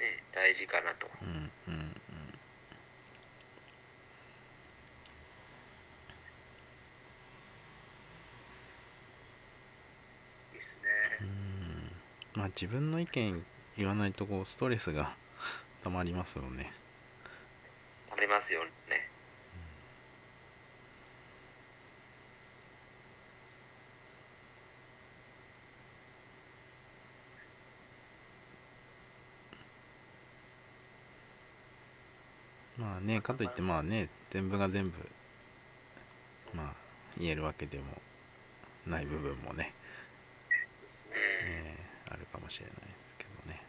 [0.00, 1.08] ね大事かなと。
[1.22, 1.50] うん
[10.52, 10.80] いいです
[11.20, 11.28] うね。
[11.28, 11.92] ん
[12.34, 13.44] まあ自分の意見
[13.76, 15.16] 言わないとこうストレスが
[15.82, 16.72] 溜まりますよね
[18.16, 18.70] ありますよね
[32.78, 34.96] まあねかといってまあね全部が全部
[36.54, 36.74] まあ
[37.18, 37.82] 言えるわけでも
[38.86, 39.74] ない部分もね。
[42.60, 43.66] えーあるかもしれないですけどね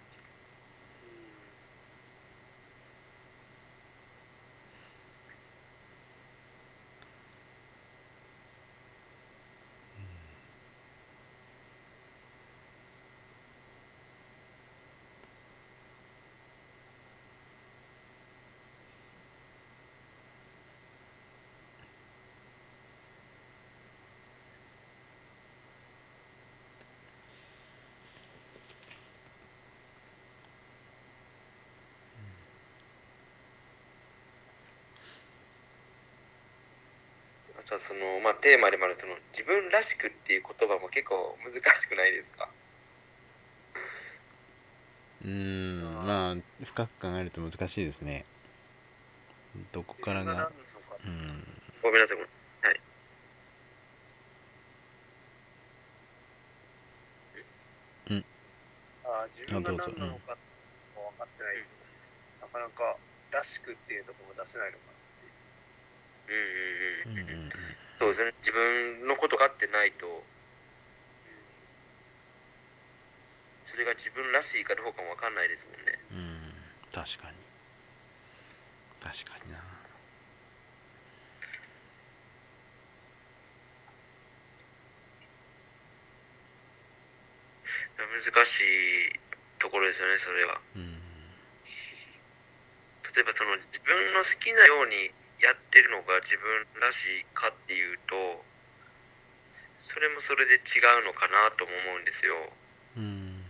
[37.57, 42.49] あとはそのまあテーマでもあるその自分らしくっていう言葉も結構難しくないですか？
[45.21, 46.35] うーんまあ
[46.65, 48.25] 深く考えると難しいですね。
[49.71, 50.49] どこからが。
[51.05, 51.45] うん。
[51.83, 52.17] ごめんなさい。
[52.17, 52.79] はい。
[59.05, 60.35] あ自分が何なのか
[60.95, 61.69] も分かってないと、
[62.41, 62.97] なかなか
[63.31, 64.83] らしくっていうところも出せないのか
[66.29, 66.31] う。
[66.31, 67.51] んうんうんん。
[67.51, 67.62] ううんうん
[68.03, 68.33] そうですね。
[68.39, 70.03] 自分のことがってないと
[73.71, 75.97] それが自分らしいかどうかもわかんないですもんね。
[76.11, 76.53] うん
[76.91, 77.39] 確かに。
[78.99, 79.63] 確かにな。
[87.97, 89.19] 難しい
[89.59, 90.59] ところですよねそれは。
[90.75, 90.99] うん。
[93.15, 98.43] 例えばその自分の好きなようにやってるのが自分らしいかっていうと
[99.79, 102.33] それもそれで違うのかなとも思うんですよ
[102.97, 103.43] うん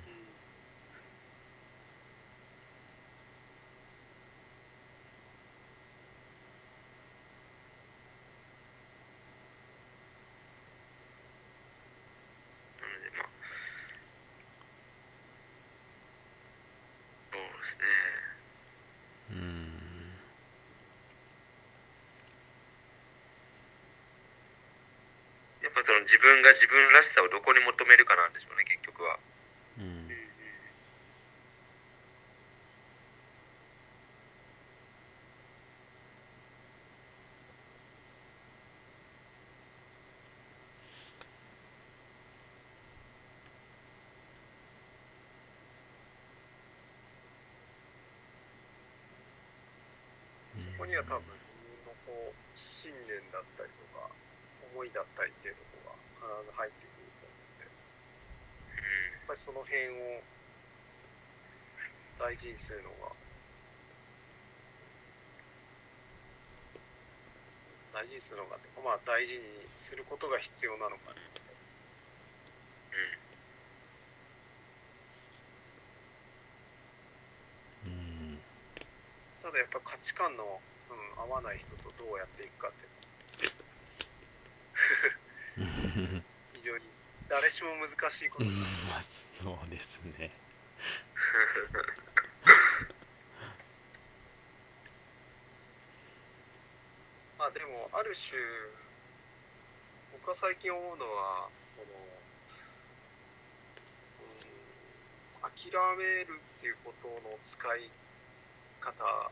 [12.79, 13.29] なのでまあ
[17.31, 17.85] そうですね
[19.31, 19.73] うん
[25.63, 29.17] やっぱぱその自分が自分らしさをどこに求めるかなんでしょうね、結局は。
[29.79, 30.13] うん
[50.53, 54.09] そこには多分自分のこう信念だったりとか
[54.73, 55.33] 思いだったり
[56.51, 57.57] 入ってくると思うん。
[57.59, 57.71] でや
[59.23, 59.87] っぱりその辺
[60.19, 60.21] を
[62.19, 63.15] 大事にするのが
[67.93, 69.41] 大事にするのがってかまあ大事に
[69.75, 71.43] することが必要なのかなと
[77.85, 78.39] うん。
[79.41, 82.87] ただやっぱ価値観の、うん、合わない人とどうやっていくかって。
[85.57, 85.61] う
[86.17, 86.32] ん
[86.63, 86.83] 非常に
[87.27, 88.47] 誰しも難しいこと。
[88.47, 90.31] うんだまあそうですね。
[97.37, 98.41] まあでもある種
[100.13, 101.83] 僕が最近思うのはその、
[105.43, 107.91] うん、諦めるっていうことの使い
[108.79, 109.29] 方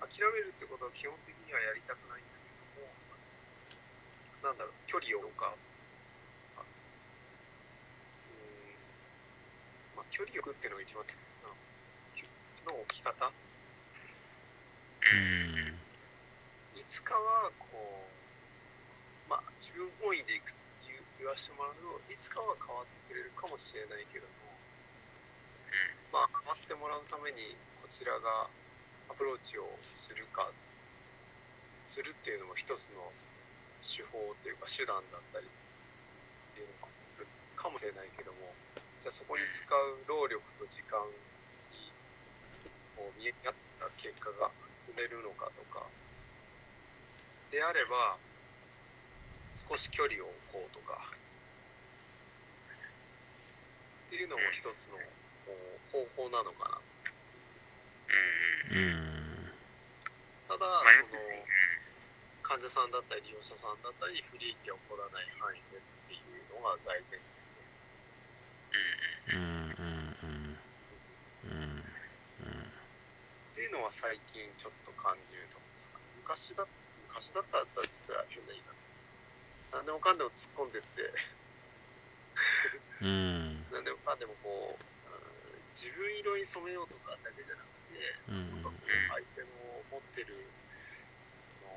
[0.00, 2.37] 諦めるってことは基本的にはやりたくないんだ
[4.42, 5.54] なんだろう距離をとか。
[6.56, 6.66] あうん
[9.96, 11.54] まあ距離を置くっていうのが一番大切なの。
[12.88, 13.12] 置き方。
[13.26, 15.76] うん。
[16.76, 17.66] いつかはこ
[19.26, 20.54] う、まあ、自分本位でいく
[21.18, 24.54] 言わせてもらうといつかは変わってくれるかもしれないけども、
[26.12, 28.48] まあ、変わってもらうためにこちらが
[29.10, 30.52] アプローチをするか
[31.88, 33.12] するっていうのも一つの
[33.82, 35.50] 手法というか手段だったりっ
[36.54, 38.50] ていうのもあるかもしれないけども
[39.00, 40.98] じゃあそこに使う労力と時間
[41.70, 41.92] に
[42.96, 44.50] こう見合った結果が
[44.90, 45.86] 生めるのかとか
[47.50, 48.18] であれば
[49.54, 50.98] 少し距離を置こうとか
[54.08, 54.98] っていうのも一つの
[55.92, 56.78] 方法なのかな
[58.72, 58.74] う。
[58.74, 58.78] ん。
[58.78, 59.52] うん。
[60.48, 61.57] ただまあその
[62.48, 67.20] 患者さんだったり利用者さんだったり不利益が起こらない範囲でっていうのが大前提。
[67.20, 67.28] で
[69.36, 70.56] うんうんうん。
[71.44, 71.84] うん
[73.52, 75.98] っていうのは最近ちょっと感じると思うんですか？
[76.24, 76.66] 昔だ
[77.12, 78.72] 昔だったらつったら変な言い方
[79.76, 81.12] 何でもかんでも突っ込んでって。
[83.02, 83.66] うん。
[83.70, 84.88] 何でもかんでもこう、うん
[85.78, 87.94] 自分色に染めようとかだけじゃなくて
[88.26, 88.80] うんなんかこう
[89.14, 89.46] 相手の
[89.94, 90.34] 持ってる
[91.38, 91.70] その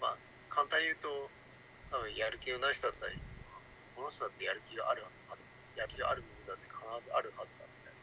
[0.00, 0.16] まあ
[0.52, 1.08] 簡単に言うと
[1.88, 3.16] 多分やる気のない人だったり
[3.96, 5.00] この人だってやる気がある
[5.76, 7.96] やる気がある部分だって必ずあるはずだみたい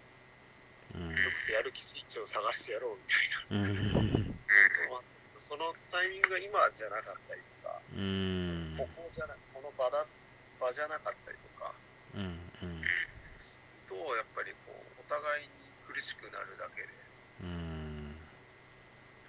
[0.98, 1.14] な。
[1.14, 1.18] うん。
[1.18, 4.34] それこそやる気スイッチを探してやろうみたいうん。
[4.34, 5.02] な
[5.38, 8.76] そのタイミングが今じゃなかったりとかうん。
[8.78, 10.06] ここじゃなこの場だ
[10.60, 11.74] 場じゃなかったりとか
[12.16, 12.84] うんうん。
[13.38, 15.50] するとやっぱりこうお互いに
[15.86, 16.90] 苦しくなるだけで
[17.42, 18.18] うん。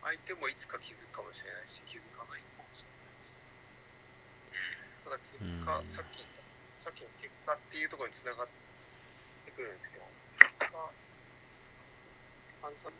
[0.03, 2.60] 相手もいつか気づくかもしれないし気づかないか
[5.11, 5.85] ただ結果、うん。
[5.91, 8.49] さっき言ったさっきの結果っていうところにつながっ
[9.43, 10.07] てくるんですけど
[10.39, 10.79] 結果
[12.63, 12.95] 患者さん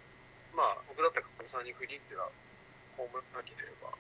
[0.51, 2.27] まあ僕だったら患者さんに不利益が
[2.99, 3.95] 被らなければ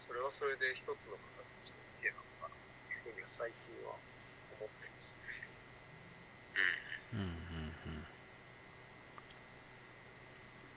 [0.00, 2.56] それはそれで一つの形としてなのかな
[2.88, 4.00] というふうには最近は
[4.56, 5.20] 思っています。
[5.20, 5.28] ね
[7.12, 8.08] うんうん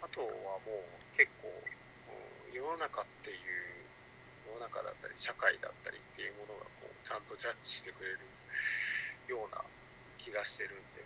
[0.04, 3.75] あとはもう結構、うん世の中っていう
[4.46, 8.20] 世の中だったり社会だったりっていうものがこうちゃんとジャッジしてくれる
[9.28, 9.62] ような
[10.18, 11.06] 気がしてるんで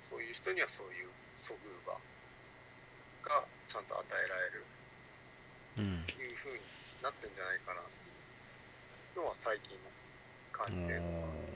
[0.00, 1.94] そういう人にはそういうそぐう場
[3.24, 4.64] がちゃんと与えられる。
[5.78, 6.60] うんという風に
[7.02, 8.10] なってんじゃないかなってい
[9.16, 9.76] うのは最近
[10.52, 11.26] 感じてるところ。
[11.26, 11.32] なん。
[11.32, 11.54] です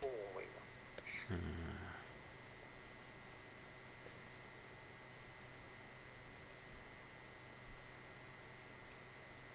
[0.00, 0.84] そう思います。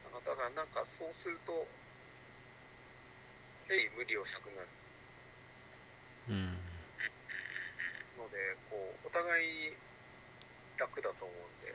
[0.04, 1.54] だからだからなんかそうすると、
[3.70, 4.68] 変に無理をしたくなる。
[6.28, 6.60] うん。
[8.20, 8.36] ので、
[8.70, 9.72] こう、お互い
[10.78, 11.72] 楽だと思うんで、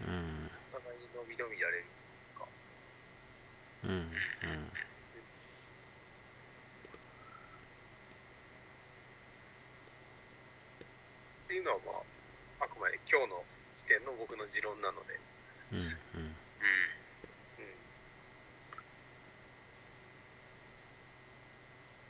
[0.00, 0.50] うん。
[0.72, 1.84] お互いに伸び伸びやれる
[2.34, 2.48] とか、
[3.84, 4.72] うんうん。
[11.44, 15.20] っていうのはまあ、あくまで今日の時点の僕の持論なので、
[15.72, 16.36] うんうんうん。
[17.58, 17.64] うん、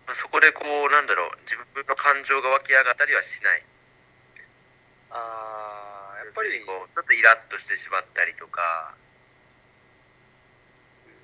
[0.07, 3.67] まあ、そこでこう、なんだろう、自分の感情が湧き上がったりはしない。
[5.11, 8.95] あーやっぱりこう、ちょっとイラッとしてしまったりとか、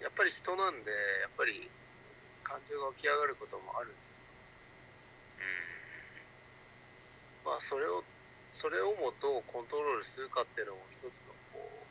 [0.03, 0.91] やっぱり人なんで
[1.23, 1.71] やっぱり
[2.43, 4.15] 感情が起き上がることもあるんですよ。
[7.47, 8.03] うまあそれを
[8.51, 11.87] それをもどうコントロールするかっていうのも一つのこう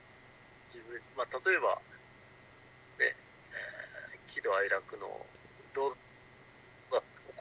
[0.68, 1.80] 自分まあ例えば
[3.00, 5.08] ね、えー喜怒哀楽の
[5.74, 5.98] どう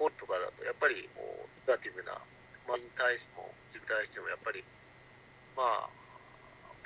[0.00, 2.16] こるとかだとやっぱりこうネガティブな
[2.64, 4.64] 周りに対しても自分に対してもやっぱり
[5.52, 5.92] まあ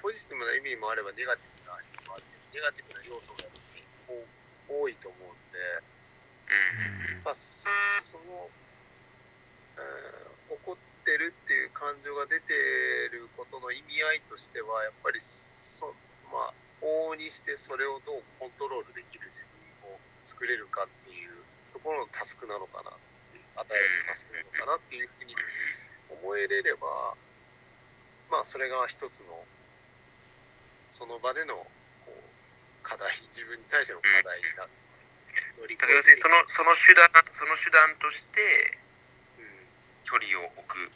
[0.02, 3.46] ポジティブな意味もあればネガティブな意味もあってネガティブな要素が
[4.68, 5.94] 多いと思うんで。
[6.50, 7.18] ん。
[7.18, 7.22] うん。
[7.24, 8.48] まあ、その、
[9.78, 12.54] うん、怒ってるっていう感情が出て
[13.12, 15.94] ることの意味合いとしては、やっぱりそ、
[16.30, 19.40] まあ、往々にしてそれをどうコントロールできる自
[19.82, 21.33] 分を作れるかっていうと
[21.84, 22.90] ころのタスクなのかな
[23.60, 25.36] 与えるタスクなのかなっていうふうに
[26.08, 27.14] 思えれれば、
[28.32, 29.44] まあ、それが一つの、
[30.90, 31.68] その場でのこ
[32.08, 32.18] う
[32.82, 34.70] 課題、自分に対しての課題になる。
[35.54, 38.40] 要するにえてその、その手段、その手段として
[39.38, 39.68] うん
[40.02, 40.90] 距離を置く。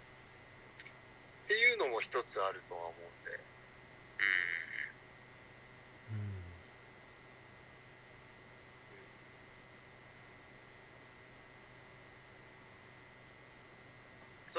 [1.45, 4.47] っていうのも一つあるとは思うんで、うん。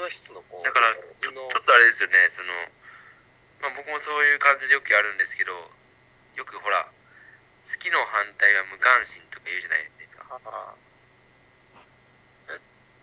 [0.00, 2.48] れは一つのこう、だから、ちょちょっとあれですよね、その、
[3.60, 5.68] まあ僕もそういう感じでよくやるんですけど、よ
[6.48, 6.88] くほら、
[7.68, 10.24] 好きの反対は無関心とか言うじゃないですか。
[10.32, 10.40] あ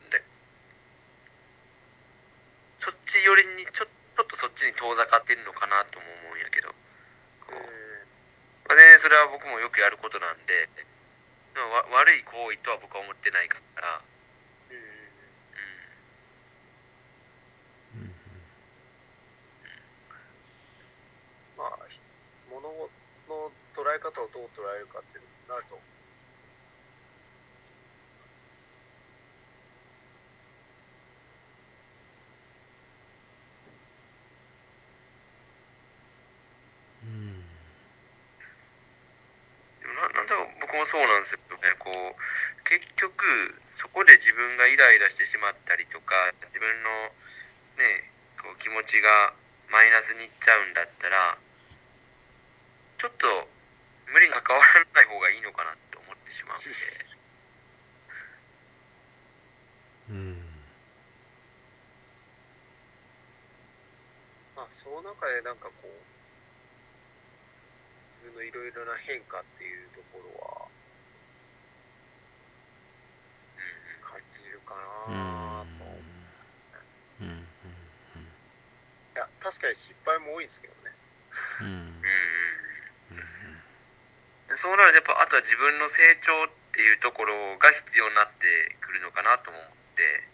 [0.09, 0.23] で、
[2.79, 6.69] そっち寄りに、ちょちょっとそっちに遠ざかってるのかなとも思うんやけど、
[7.45, 7.61] こう
[8.67, 10.81] まあ、ね、それは僕もよくやることなんで、で
[11.61, 14.01] もわ悪い行為とは僕は思ってないから、
[14.71, 14.87] うんうんうん。
[18.01, 18.11] うん
[21.57, 21.77] まあ、
[22.49, 22.61] 物
[23.27, 26.11] の捉え方をどう捉えるかっていうのになると思うんです。
[37.03, 37.43] うん
[39.81, 41.75] でもななんだか僕もそうなんですよね。
[41.79, 46.89] こう、結局、そこで自分がイライラしてしまったりとか、自分の
[47.77, 49.33] ね、こう気持ちが
[49.69, 51.37] マイナスにいっちゃうんだったら、
[52.97, 53.27] ちょっと
[54.11, 56.65] 無理に関わらない方がいいのかなって思ってしまうんで。
[60.09, 60.41] うん
[64.55, 65.87] まあ、その中でなんかこう、
[68.25, 70.65] 自分のいろいろな変化っていうところは
[74.01, 74.73] 感じるか
[75.07, 75.85] うんなと。
[77.23, 77.45] いうん
[79.13, 80.95] や、確かに失敗も多いんですけどね。
[81.61, 82.01] うん
[84.57, 88.45] そうなるとやっぱあとは自分の成長っていうところが必要になって
[88.81, 89.63] くるのかなと思っ
[89.95, 90.27] て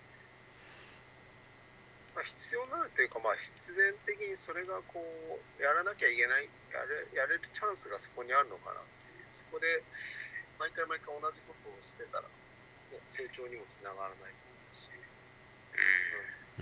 [2.13, 9.81] まあ、必要になるというか、まあ、必然的にそれがこう、やらなきゃいけない、やれやれるチャンスがそこにあるのかなっていう、そこで
[10.61, 14.93] 毎回毎回同じことをしてたら、ね成長にもつながらないと思うし、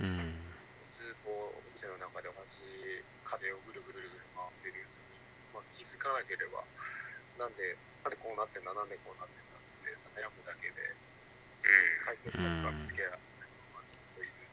[0.00, 0.40] んうん
[0.88, 1.28] ずっと
[1.72, 2.60] 店の中で同じ
[3.24, 5.04] 壁をぐるぐるぐるぐる回ってるやつに、
[5.56, 6.64] まあ、気づかなければ、
[7.42, 7.74] なんで、
[8.06, 10.78] なんでこうなってんだ、なんでこうなってんだって悩むだけで、
[12.06, 14.46] 解決策が見つけられないままずっといる。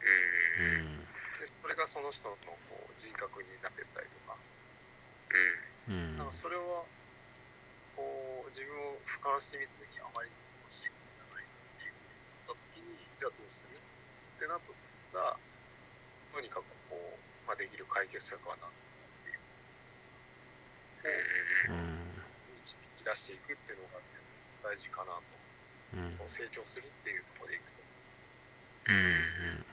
[0.00, 4.32] で、それがその人のこう人格になってったりとか、
[5.28, 6.16] うん。
[6.16, 6.16] うん。
[6.16, 6.88] なんかそれは、
[7.92, 13.76] こう、自分を俯瞰してみたときにあまり楽しいことじゃないなっていうふうに思ったときに、じゃあどうする？
[13.76, 14.72] ってなった
[15.20, 15.36] ら、
[16.32, 18.72] とにかくこう、まあ、できる解決策は何？
[21.04, 22.00] うんうん
[22.56, 24.00] 導き出していくっていうのが
[24.62, 25.22] 大事かなと、
[25.96, 27.80] うんそう成長するっていうところでいくと。
[28.88, 29.64] うんう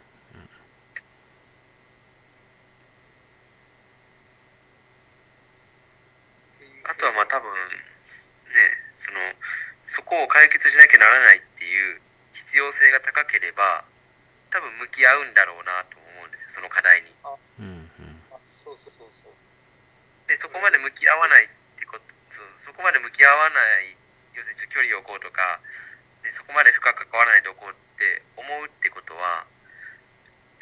[6.88, 8.56] あとはまあ多分ね
[8.98, 9.20] その
[9.88, 12.02] そこを解決しなきゃならないっていう
[12.34, 13.84] 必要性が高ければ
[14.52, 17.12] 多分向き合うんだろうなと思うんですよその課題に
[17.60, 17.92] うん
[18.32, 19.32] あそうそうそうそう。
[20.40, 22.06] そこまで向き合わないってこと
[22.64, 23.98] そこまで向き合わない
[24.34, 25.60] 要するに距離を置こうとか
[26.22, 29.46] でそこまで深く関わらないでおこうって思うってことは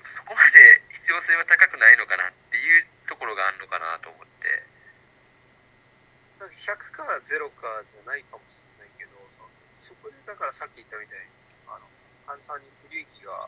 [0.07, 4.75] そこまで必要性は高くないのかなっていうところがあるのかなと思って。
[6.39, 9.41] 100か0かじゃないかもしれないけどそ
[9.79, 11.31] そこでだからさっき言ったみたいに
[11.67, 11.87] あの
[12.27, 13.47] 炭酸に不利益が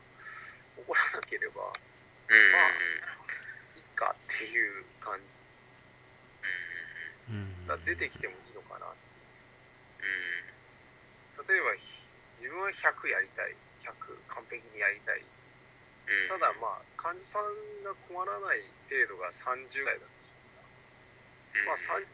[0.79, 2.71] 起こらなければ、うん、まあ
[3.75, 5.35] いいかっていう感じ。
[7.67, 8.97] が出てきてもいいのかなって。
[11.37, 11.47] うん。
[11.47, 12.07] 例えばひ
[12.39, 13.53] 自分は100やりたい。
[13.83, 13.93] 100
[14.31, 15.21] 完璧にやりたい。
[15.21, 15.27] う
[16.25, 16.39] ん。
[16.39, 20.55] ただまあ患者さんが困らない程度が30ぐらいだとします
[21.67, 22.07] まあ 30,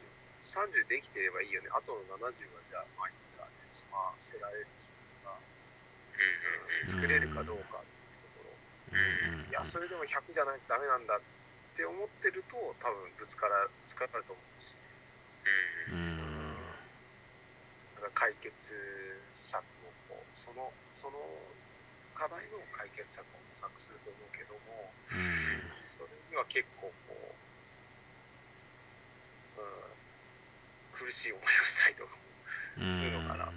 [0.81, 1.69] 30できてればいいよね。
[1.71, 8.57] あとの70はじゃあまあいいかで済ませられる自分が、うん作れるかどうかっていうところ。
[8.97, 14.75] うんいやそれでも100じゃないとダメなんだって思ってると多分ぶつからぶつかると思うし
[15.91, 15.97] うん。
[15.97, 16.17] うん。
[17.95, 18.11] なん。
[18.11, 18.73] か解決
[19.33, 21.17] 策をこうそのその
[22.15, 24.93] 課題の解決策を模索すると思うけども
[25.81, 27.35] それには結構こ
[29.57, 29.67] う、うん、
[30.91, 32.11] 苦しい思いをしたりとか
[32.77, 32.91] うん。
[32.91, 33.51] するのかなと。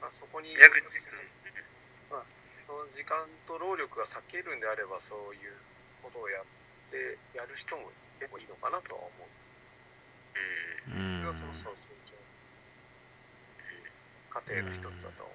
[0.00, 0.80] まあ、そこに、矢口
[2.10, 2.24] まあ、
[2.70, 5.58] その時間と労力が割けるんであればそういう
[6.06, 6.46] ことをやっ
[6.86, 9.26] てやる人もいてもいいのかなとは思う。
[10.94, 12.14] うんうんそれはそうそう成長
[14.30, 15.32] 過程の一つだと思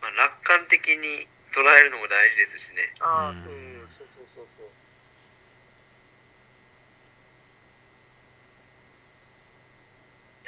[0.00, 4.89] まあ、楽観的に捉えるのも大事ですしねああ、うんうん、そうそうそうそう。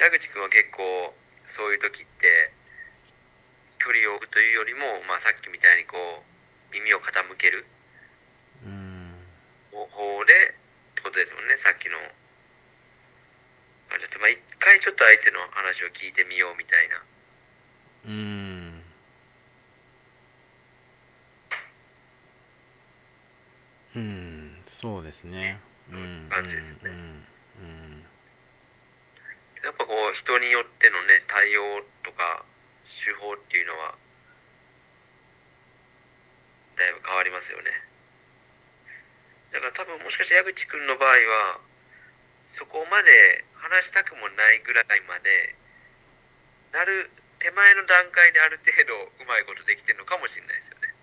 [0.03, 0.83] 矢口君は結構
[1.47, 2.51] そういう時って
[3.79, 6.19] 距離を置くというよりも、まあ、さっきみたいにこう
[6.75, 7.63] 耳を傾ける
[8.65, 9.15] うん。
[9.71, 9.87] 方
[10.19, 10.59] 法で
[10.91, 11.55] ってことですもんね。
[11.63, 11.99] さっきのあ
[13.95, 17.01] れだとまあ一回ちょっと相手の話を聞いてみようみたいな。
[18.03, 18.83] うん。
[23.95, 24.63] うん。
[24.67, 25.61] そうですね。
[25.89, 26.27] うん。
[26.29, 26.83] 感じですね。
[26.83, 26.89] う
[27.63, 28.03] ん
[29.63, 32.45] やっぱこう人によってのね対応とか
[32.83, 33.95] 手法っていうのは
[36.75, 37.71] だいぶ変わりますよね。
[39.53, 41.61] だから多分もしかして矢口くんの場合は
[42.47, 45.55] そこまで話したくもないぐらいまで
[46.73, 47.09] なる
[47.39, 48.93] 手前の段階である程度
[49.23, 50.95] うまいことできてるのかもしれないですよね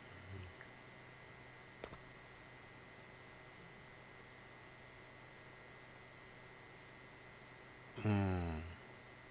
[8.04, 8.62] うんうん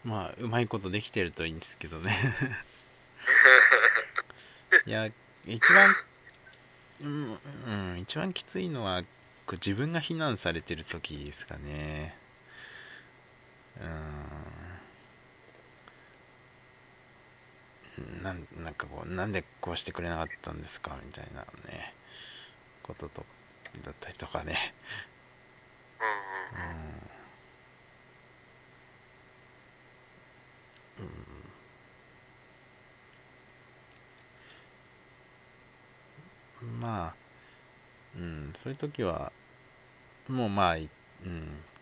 [0.09, 2.17] まあうまいことできてるといいんですけどね。
[4.87, 5.07] いや
[5.45, 5.95] 一番
[7.01, 9.03] うん、うん、一番きついのは
[9.45, 12.17] こう自分が非難されてる時ですかね。
[13.79, 13.83] う
[18.01, 18.23] ん。
[18.23, 21.41] なんなんかこうなんでこうしてくれなかったんですかみたいな
[21.71, 21.93] ね。
[22.81, 23.23] ことと
[23.85, 24.73] だったりとかね。
[30.99, 31.03] う
[36.63, 37.15] んまあ
[38.15, 39.31] うんそういう時は
[40.27, 40.89] もうまあ、うん、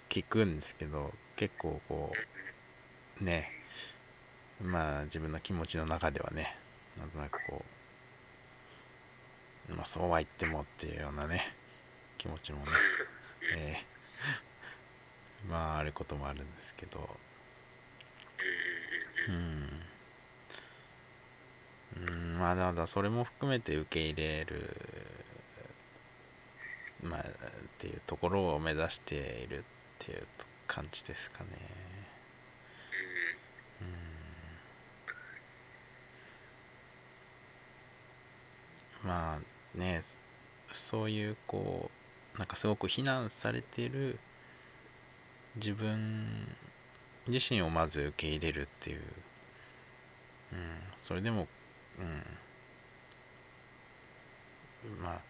[0.10, 2.12] 聞くんですけど結構こ
[3.20, 3.50] うね
[4.62, 6.56] まあ自分の気持ちの中ではね
[6.98, 7.64] なんとなくこ
[9.70, 11.54] う、まあ、そうは言ってもっていうようなね
[12.18, 12.64] 気持ちもね、
[13.56, 13.88] ええ
[15.50, 17.10] まああることもあるんですけど。
[19.30, 19.70] うん、
[22.08, 25.17] うん、まあだからそれも含めて受け入れる
[27.04, 27.24] まあっ
[27.80, 29.62] ていうところを目指しているっ
[30.00, 30.24] ていう
[30.68, 31.48] 感じですかね。
[39.04, 39.10] うん。
[39.10, 39.40] ま
[39.76, 40.02] あね
[40.72, 41.90] そういうこ
[42.36, 44.20] うなんかすごく非難されてる
[45.56, 46.48] 自分
[47.28, 49.02] 自身をまず受け入れるっていう、
[50.54, 51.48] うん、それでも、
[52.00, 52.24] うん、
[55.04, 55.22] まあ、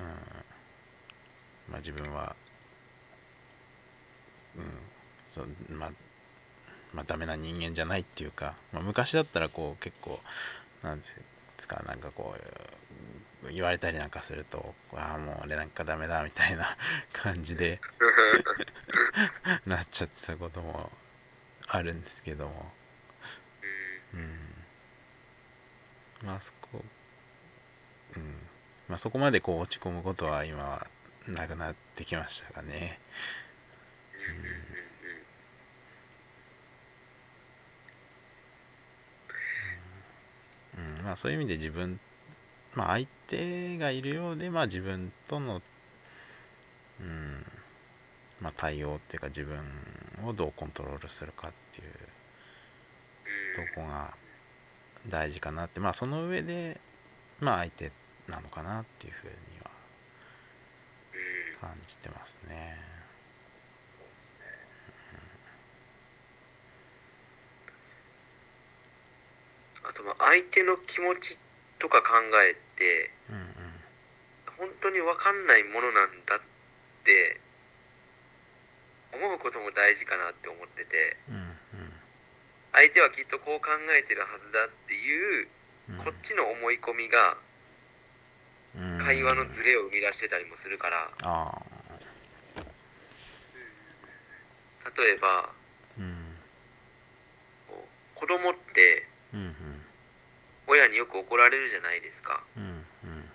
[0.00, 2.34] うん、まあ自分は、
[4.56, 4.64] うん、
[5.30, 5.90] そうまあ、
[6.92, 10.20] まあダメな人間じゃないっていうか、まあ、昔だったらこう結構、
[10.82, 11.06] なんで
[11.58, 12.34] すか、なんかこ
[13.44, 16.76] う、言われたりなんかすると、ああ、もう俺なんかダメだみたいな
[17.12, 17.80] 感じで
[19.66, 20.90] なっちゃってたことも
[21.66, 22.72] あるんですけども、
[24.14, 24.64] うん、
[26.22, 26.84] まあそこ、
[28.16, 28.49] うん、
[28.90, 30.86] まあそこまでこう落ち込むことは今は
[31.28, 32.98] なくなってきましたかね。
[40.76, 40.98] うん。
[40.98, 41.04] うん。
[41.04, 42.00] まあ、そういう意味で自分、
[42.74, 45.62] まあ、相手がいるようで、まあ、自分との、
[47.00, 47.46] うん。
[48.40, 49.60] まあ、対応っていうか自分
[50.26, 51.92] をどうコントロールするかっていう
[53.74, 54.14] とこが
[55.08, 55.78] 大事かなって。
[55.78, 56.80] まあその上で
[57.38, 57.92] まあ相手
[58.30, 59.70] なのかなっていうふうには
[61.60, 62.78] 感じてますね。
[63.98, 64.46] そうですね。
[69.84, 71.38] あとまあ相手の気持ち
[71.78, 72.08] とか考
[72.44, 73.50] えてうんうん
[74.58, 76.40] 本当に分かんないものなんだっ
[77.04, 77.40] て
[79.12, 81.56] 思うことも大事かなって思っててうん
[82.72, 85.48] 相手はきっとこう考えてるはずだっていう
[85.90, 87.49] うんこっちの思い込みがうん
[89.10, 91.10] 会話のズレを生み出してたりもするから。
[94.96, 95.50] 例えば
[95.98, 96.36] うん。
[98.14, 99.54] 子供ってうん
[100.66, 102.44] 親によく怒られるじゃないですか。
[102.56, 103.28] うんうん。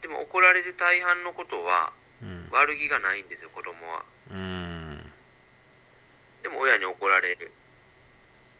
[0.00, 1.92] でも怒られる大半のことは
[2.22, 2.48] うん。
[2.50, 4.04] 悪気がないんですよ子供は。
[4.30, 5.12] うん。
[6.42, 7.52] でも親に怒られる。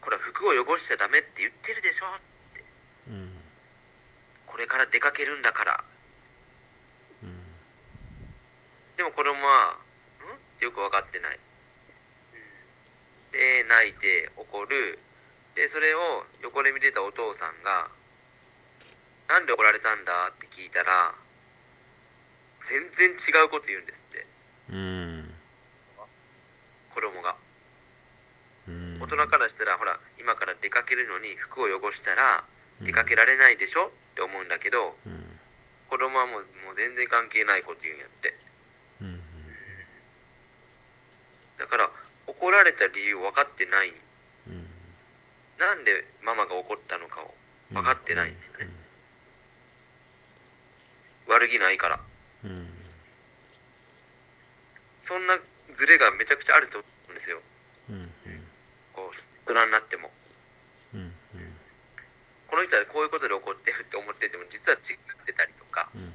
[0.01, 2.05] これは服を汚しちゃダメって言ってるでしょ
[3.09, 3.31] うん。
[4.45, 5.83] これから出かけるんだから
[7.23, 7.35] うん
[8.97, 9.77] でも子供は
[10.59, 11.39] 「ん?」よく分かってない。
[13.31, 14.99] で泣いて怒る。
[15.55, 17.89] でそれを横で見てたお父さんが
[19.27, 21.15] 「なんで怒られたんだ?」って聞いたら
[22.65, 24.27] 全然違うこと言うんですって。
[24.71, 25.33] うん。
[26.93, 27.35] 子供が。
[28.67, 28.99] うん。
[29.01, 32.43] 大人からしたらほら今から出かけるのに服を汚したら
[32.79, 32.85] うん。
[32.85, 35.39] 出かけられないでしょって思うんだけどうん。
[35.89, 38.35] 子供はもうもう全然関係ないこと言うんやって
[39.01, 39.21] うん
[41.57, 41.89] だから
[42.27, 43.93] 怒られた理由分かってない。
[44.47, 44.67] うん。
[45.57, 47.33] なんでママが怒ったのかを
[47.71, 48.69] 分かってないんですよね。
[51.27, 51.99] 悪気ないから。
[52.43, 52.51] うん。
[52.51, 52.85] うん
[55.05, 55.37] そんな
[55.77, 57.37] ズレがめちゃくちゃあると思うんですよ。
[57.89, 58.09] うん。
[58.91, 60.09] こう大人になっても。
[60.95, 60.99] うん。
[60.99, 61.13] うん。
[62.49, 65.93] この人はこういうことで怒ってるって思ってても実は違ってたりとか。
[65.93, 66.09] うん。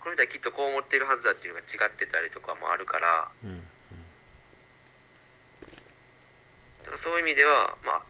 [0.00, 3.28] この人はきっとこう思ってるはずだっていうのが違ってたりとかもあるから。
[3.44, 3.64] うんうん
[6.83, 8.02] だからそういう意味ではまあ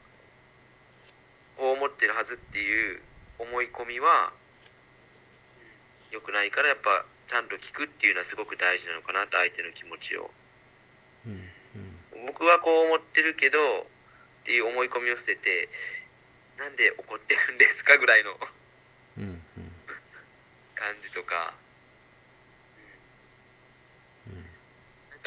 [1.57, 3.01] こう思ってるはずっていう
[3.39, 4.33] 思い込みは
[6.11, 10.31] 良くないからやっぱちゃんと聞くっていうのはすごく大事なのかなと相手の気持ちを。
[11.27, 11.51] うん
[12.27, 15.69] 僕はこう思ってるけどっていう思い込みを捨てて
[16.59, 18.33] なんで怒ってるんですかぐらいの
[19.19, 19.43] うんうん。
[20.75, 21.55] 感じとか。
[24.27, 24.47] うん。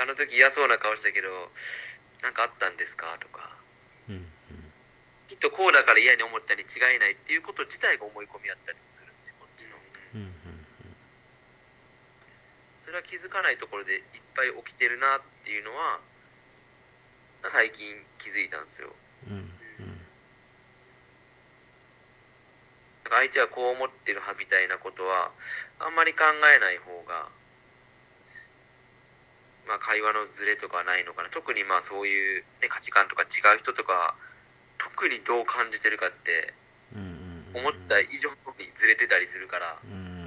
[0.01, 1.27] あの時嫌そうな顔したけど
[2.21, 3.17] なんかあったんですか？
[3.19, 3.55] とか。
[4.09, 4.25] うん
[5.27, 9.75] きっとこうだから嫌に思ったに違いないっていうこと自体が思い込みやったりもするんでこっちの。
[10.15, 10.33] うんうん
[12.87, 14.01] それは気づかないところでいっ
[14.33, 15.99] ぱい起きてるなっていうのは
[17.51, 17.83] 最近
[18.17, 18.95] 気づいたんですよ。
[19.27, 19.37] うんう
[19.83, 20.01] ん。
[23.09, 25.31] 相手はこう思ってるはずみたいなことは
[25.79, 26.23] あんまり考
[26.55, 27.27] えない方が
[29.67, 31.29] まあ会話のズレとかはないのかな。
[31.29, 34.15] 特にまあそういう、ね、価値観とか違う人とか
[34.77, 36.53] 特にどう感じてるかって
[37.53, 39.77] 思った以上にずれてたりするから。
[39.83, 40.17] うん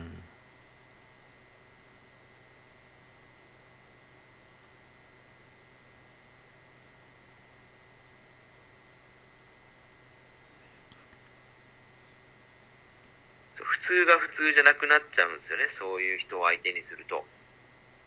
[13.62, 15.66] 普通が普通じゃなくなっちゃうんですよね。
[15.68, 17.24] そういう人を相手にすると。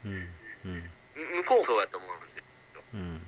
[0.06, 0.33] うん
[1.34, 2.44] 向こうもそうだと思うんですよ。
[2.94, 3.28] うん。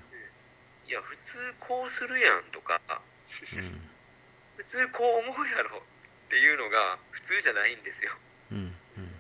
[0.88, 2.80] いや普通こうするやんとか。
[3.26, 5.82] 普通こう思うやろっ
[6.30, 8.12] ていうのが普通じゃないんですよ。
[8.52, 8.58] うん。
[8.98, 9.12] うん。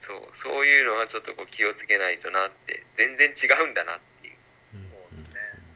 [0.00, 3.74] そうそういうのはちょっとこう気をつけないとなって全然違うん。
[3.74, 4.36] だなっていう
[4.74, 5.66] うんそうですね。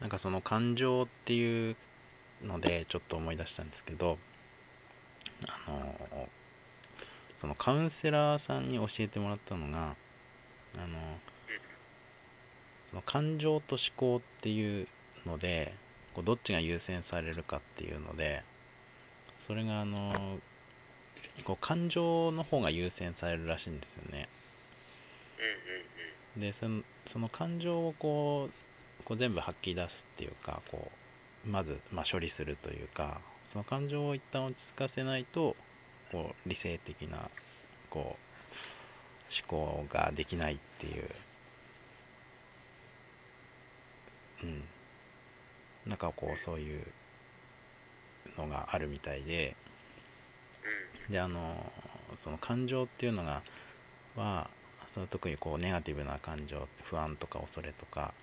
[0.00, 1.76] なんかその感情っていう
[2.44, 4.18] のでちょっと思い出したんですけど
[5.48, 6.28] あの
[7.40, 9.96] そのカウンセラーさんに教えてもらったのが
[10.76, 10.96] あの
[12.88, 14.86] その感情と思考っていう
[15.26, 15.74] ので
[16.14, 18.44] こうどっちが優先されるかっていうので
[19.48, 20.38] それがあの
[21.42, 24.28] こう感情の方が優先されるらしいんですよね。
[26.36, 28.52] でそのその感情をこう
[29.12, 30.90] こう全部吐き出すっていうかこ
[31.44, 35.54] まず、まあ、処理するというかその感情を一旦落ち着かせないと
[36.10, 37.28] こう理性的な
[37.90, 41.10] こう思考ができないっていう、
[44.44, 44.64] うん、
[45.86, 46.86] なんかこうそういう
[48.38, 49.56] のがあるみたいで。
[51.06, 51.12] うん。
[51.12, 51.70] であの
[52.16, 53.42] その感情っていうのが
[54.16, 54.48] は
[54.94, 58.14] その特にこうネガティブな感情不安とか恐れとか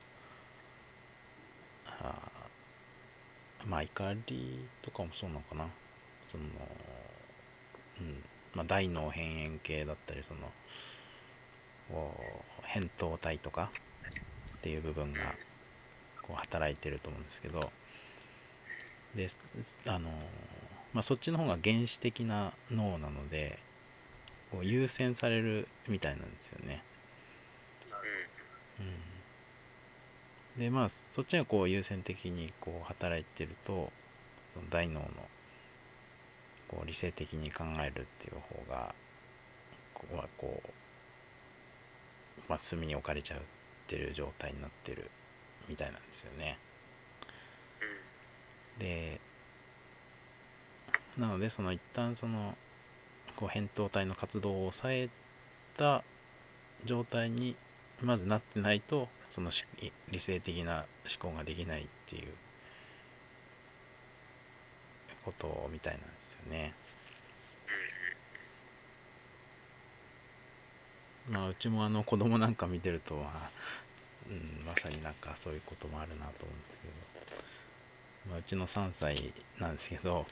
[3.66, 5.68] まあ怒りとかもそうなのかな。
[6.32, 6.44] その
[8.02, 8.24] うん。
[8.54, 10.52] まあ大脳辺縁系だったりその
[12.74, 13.72] 扁桃体とか
[14.58, 15.36] っていう部分が
[16.22, 17.72] こう働いてると思うんですけど。
[19.16, 19.30] で
[19.88, 20.10] あの
[20.94, 23.60] まあそっちの方が原始的な脳なので
[24.52, 26.84] こう優先されるみたいなんですよね。
[28.80, 28.86] うん、
[30.60, 33.92] でまあそっちがこう優先的にこう働いてると
[34.54, 35.06] その大脳の
[36.68, 38.34] こう理性的に考えるっていう
[38.68, 38.94] 方が
[39.94, 40.70] ここはこう、
[42.50, 43.42] まあ、隅に置かれちゃうっ
[43.88, 45.10] ていう状態になってる
[45.70, 46.58] みたいなんですよね。
[47.82, 49.20] うんで
[51.18, 52.56] なのでその一旦その
[53.36, 55.10] こう扁桃体の活動を抑え
[55.78, 56.04] た
[56.86, 57.56] 状態に
[58.02, 59.66] まずなってないとそのし
[60.10, 60.86] 理性的な
[61.22, 62.34] 思考ができないっていう
[65.26, 66.74] ことみたいなんですよね。
[71.30, 73.52] まあうちもあの子供なんか見てると、まあ
[74.30, 80.26] うん、まさになんかそういうこともあるなと思うんですけど、まあ、うちの3歳なんですけど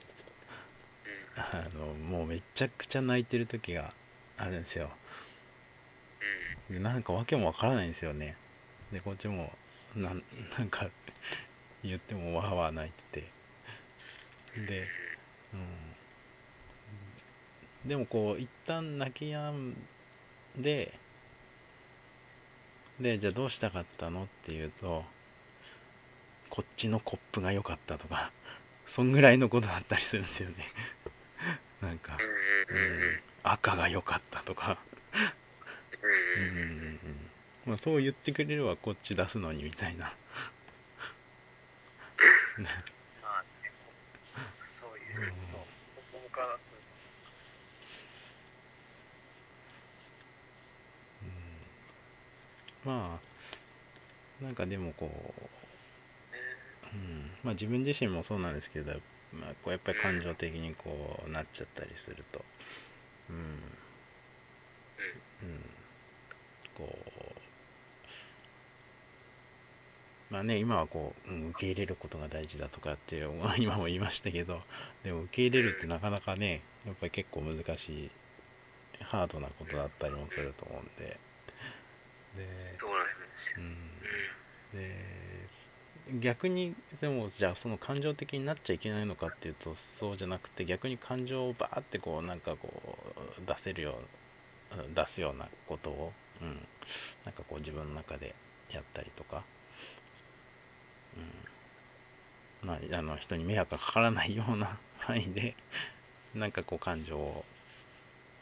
[1.35, 3.93] あのもうめちゃくちゃ泣いてる時が
[4.37, 4.85] あるんですよ。
[4.85, 4.91] で
[6.69, 8.35] なんか訳もわからないんですよね。
[8.91, 9.51] でこっちも
[9.95, 10.21] なん
[10.57, 10.89] なんか
[11.83, 14.65] 言ってもわーわー泣いてて。
[14.65, 14.87] で
[15.53, 15.57] う
[17.85, 17.89] ん。
[17.89, 19.75] でもこう一旦泣き止ん
[20.57, 20.93] で
[22.99, 25.05] でじゃあどうしたかったのっていうと
[26.49, 28.31] こっちのコップが良かったとか
[28.87, 30.65] そんぐらいのことだったりするんですよね。
[31.81, 32.17] なんか、
[32.69, 33.21] うん。
[33.43, 34.79] 赤が良かったとか、
[37.65, 40.13] まあ、そう言ってくれればこっち出すのにみたいな。
[42.57, 42.63] ま
[43.23, 43.71] あね
[44.59, 45.59] そういう、そう
[46.11, 46.73] 子供からす
[52.85, 53.19] うんま
[54.41, 55.09] あなんかでもこ
[56.93, 58.93] う、うんまあ、自分自身もそうなんですけど、
[59.33, 62.45] まあ、こうやっぱり感情的にこうなっちゃったりすると
[63.29, 63.35] うん、
[65.43, 65.59] うん、
[66.77, 66.95] こ
[70.29, 73.17] うまあね今はこう、うん受け入れることが大事だとかって
[73.57, 74.61] 今も言いましたけど
[75.03, 78.11] でも受け入れるってなかなかねやっぱり結構難しい
[79.01, 81.17] ハードなことだったりもすると思うんで。
[82.35, 83.63] でそうなんですね。
[84.73, 84.79] うん。
[84.79, 85.37] で
[86.21, 92.97] 逆にでもじゃあその感情的になっちゃいけないのかっていうとそうじゃなくて逆に感情をバーってこうなんかこ
[93.37, 93.99] う出せるよ
[94.71, 96.65] ううん出すようなことを、うん、
[97.25, 98.35] なんかこう自分の中で
[98.71, 99.43] やったりとか、
[102.63, 105.55] うん、まああの人に迷惑がかからないような 範囲で
[106.33, 107.45] なんかこう感情を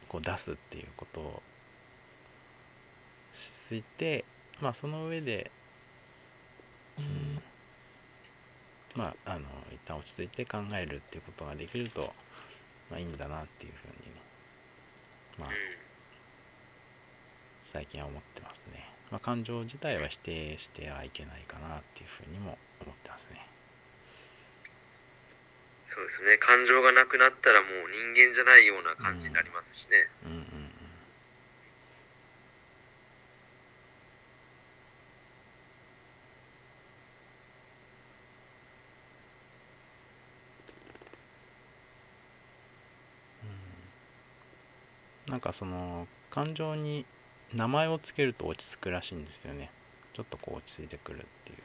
[0.07, 1.43] こう出すっていうことを
[3.33, 4.25] して
[4.61, 5.51] まあその上で、
[6.97, 7.41] うん、
[8.95, 12.13] まああの一旦落ち着いて考えるっていうことができると、
[12.89, 14.21] まあ、いいんだなっていうふうにね。
[15.37, 15.49] まあ
[17.75, 23.45] 最近は思ってますね、まあ、感情自体は否定してはいけないかなっていうふうにも思ってますね。
[25.85, 26.37] そうですね。
[26.37, 30.31] 感情がなくなったらもう人間じゃないような感じになりますしね、うん。
[30.31, 30.75] うんうんうん
[45.27, 47.05] なんかその感情に
[47.55, 49.71] 名前をつけると落ち着くらしいんですよね。
[50.13, 51.57] ちょっとこう落ち着いてくるっていう。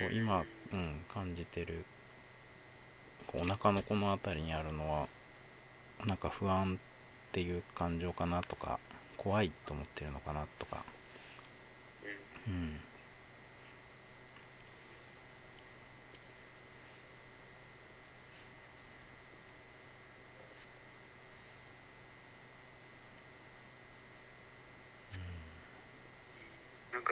[0.00, 1.84] こう今、うん、感じてる。
[3.26, 5.08] こうお腹のこの辺りにあるのは
[6.04, 6.78] なんか不安
[7.30, 8.78] っていう感情かなとか
[9.16, 10.84] 怖いと思ってるのかなとか、
[12.46, 12.80] うん、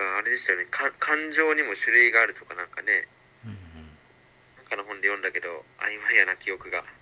[0.00, 0.64] かあれでしたよね。
[0.70, 3.06] か感情にも種類があるとかなんかね。
[3.44, 3.60] うんうん
[5.00, 6.84] で読んだけど曖昧やな記憶が。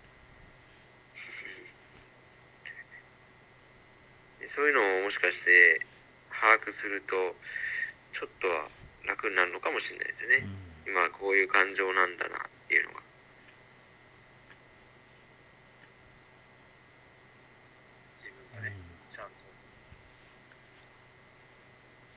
[4.41, 5.85] でそういうのをもしかして
[6.31, 7.37] 把握すると
[8.12, 8.70] ちょっとは
[9.05, 10.47] 楽になるのかもしれないですよね、
[10.87, 13.03] 今はこういう感情なんだなっていうのが
[18.16, 18.77] 自分がね、
[19.11, 19.35] ちゃんと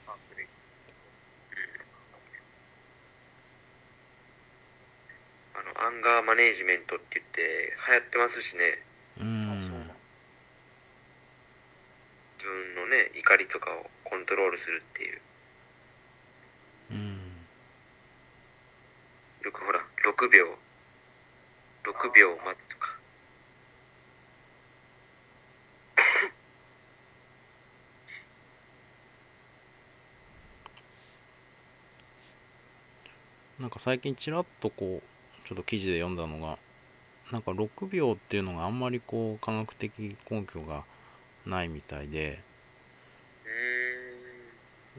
[0.05, 0.53] 把握できて
[6.01, 8.81] あのアンガーマネージメントって言って流行ってますしね。
[9.19, 9.41] うん。
[12.39, 15.21] 自分のね怒りとかをコントロールするっていう。
[16.89, 17.19] うん。
[19.45, 20.57] よくほら6秒。
[21.83, 22.97] 6秒待つとか。
[33.59, 35.10] なんか最近ちらっとこう
[35.51, 36.57] ちょっと記事で読んだのが
[37.29, 40.85] なんか6秒っていうのがあんまりこう科学的根拠が
[41.45, 42.41] ないみたいで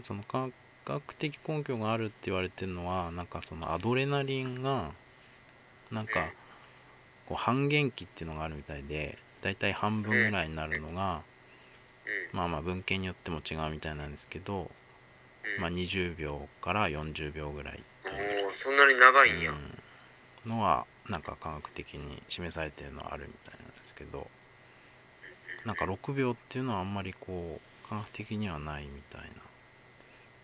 [0.02, 0.50] その科
[0.84, 4.92] 学的根拠があるって言われてるのはなんかそのアドレナリンが
[5.90, 6.26] なんか
[7.26, 11.22] こう半減期っていうのがあるみたいでだいたい半分ぐらいになるのが
[12.32, 14.70] うんまあまあ文献によっても違うみたいなんですけど、
[15.56, 19.71] うんまあ、20秒から40秒ぐらいおーそんなに長いんや、うん、
[20.46, 24.28] のはなんか科学的に示されてるのはあるみたいなんですけど
[25.64, 29.26] なんか6秒っていうのはあんまりこう科学的にはないみたいな、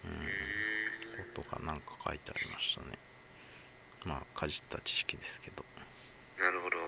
[0.04, 2.98] うん、ことがなんか書いてありましたね。
[4.04, 5.64] まあかじった知識ですけど、
[6.38, 6.76] なるほど。
[6.76, 6.84] うん、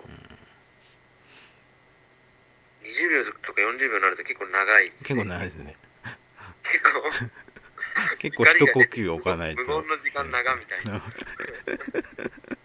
[2.87, 5.75] 20秒とか40秒になると結構長いっす結構長いですね。
[6.63, 6.91] 結構。
[8.21, 9.63] 結構一呼吸置かないと。
[9.63, 11.03] 無言の時間長みたいな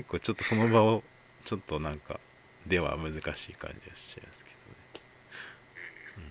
[0.00, 1.04] 結構ちょっとその場を
[1.44, 2.18] ちょっとなんか
[2.66, 6.24] では難しい感じがしちゃいますけどね、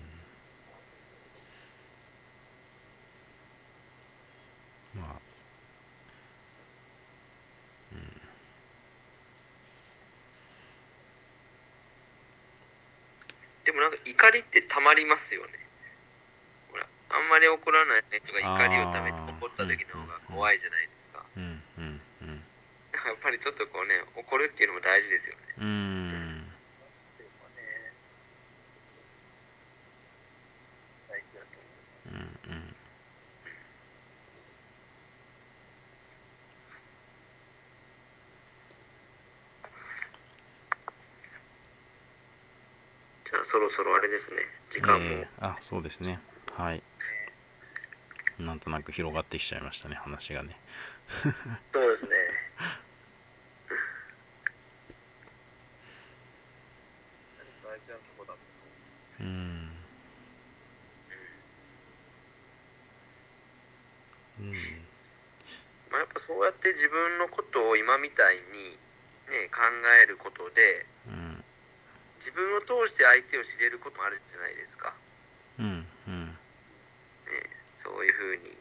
[4.96, 5.20] うん、まあ。
[7.92, 8.20] うん。
[13.64, 15.52] でもなんか怒りってたまりますよね。
[16.72, 20.99] ほらあんまり怒らない人が怒りをためて怒った時の方が怖いじゃないですか、
[23.06, 25.40] やっぱりちょっとこうね怒るっていうのも大事ですよね。
[25.60, 25.70] うん
[32.10, 32.74] うん。
[43.24, 44.38] じゃあそろそろあれですね。
[44.70, 46.18] 時間も、えーあそうですね。
[46.56, 46.82] はい。
[48.38, 50.56] なんとなく広がってきちゃいましたね話がね。
[51.72, 52.10] そうですね
[58.20, 58.38] こだと。
[59.20, 59.72] うん。
[64.40, 64.84] うん。
[65.90, 68.76] まあ、やっぱそうやって自分のことを今みたいに、
[69.32, 69.64] ね、考
[70.04, 71.44] えることでうん。
[72.20, 74.92] 自分を通して相手を知れることもあるじゃないですか、
[75.58, 75.86] うん。
[76.06, 76.26] うん。
[76.28, 76.36] ね、
[77.78, 78.52] そういうふうに。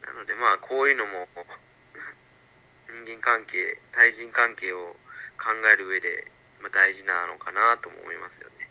[0.00, 1.28] なのでまあこういうのも
[2.88, 4.96] 人間関係対人関係を
[5.36, 6.24] 考える上で、
[6.60, 8.68] まあ、大事なのかなとも思いますよね。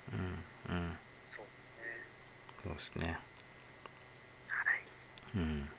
[0.70, 0.98] うんうん。
[1.26, 1.52] そうね。
[2.64, 3.20] そうですね。
[4.48, 4.84] はい。
[5.36, 5.70] うん。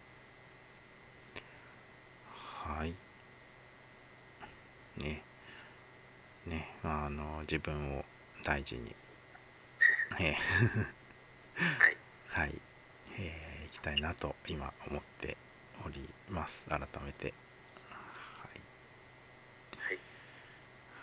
[2.25, 2.95] はい。
[4.97, 5.23] ね。
[6.47, 6.75] ね。
[6.83, 8.05] まああの自分を
[8.43, 8.95] 大事に。
[10.19, 10.35] え
[11.79, 11.97] はい。
[12.33, 12.61] ーはい。
[13.19, 15.37] えー、いきたいなと今思って
[15.85, 16.67] おります。
[16.67, 17.33] 改めて。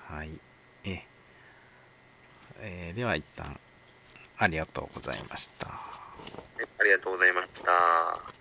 [0.10, 0.20] はい。
[0.20, 0.57] はい
[0.92, 1.04] え
[2.60, 2.92] え。
[2.94, 3.60] ーでは一旦
[4.38, 5.68] ありがとうございました。
[5.68, 5.74] は
[6.60, 8.37] い、ありがとうございました。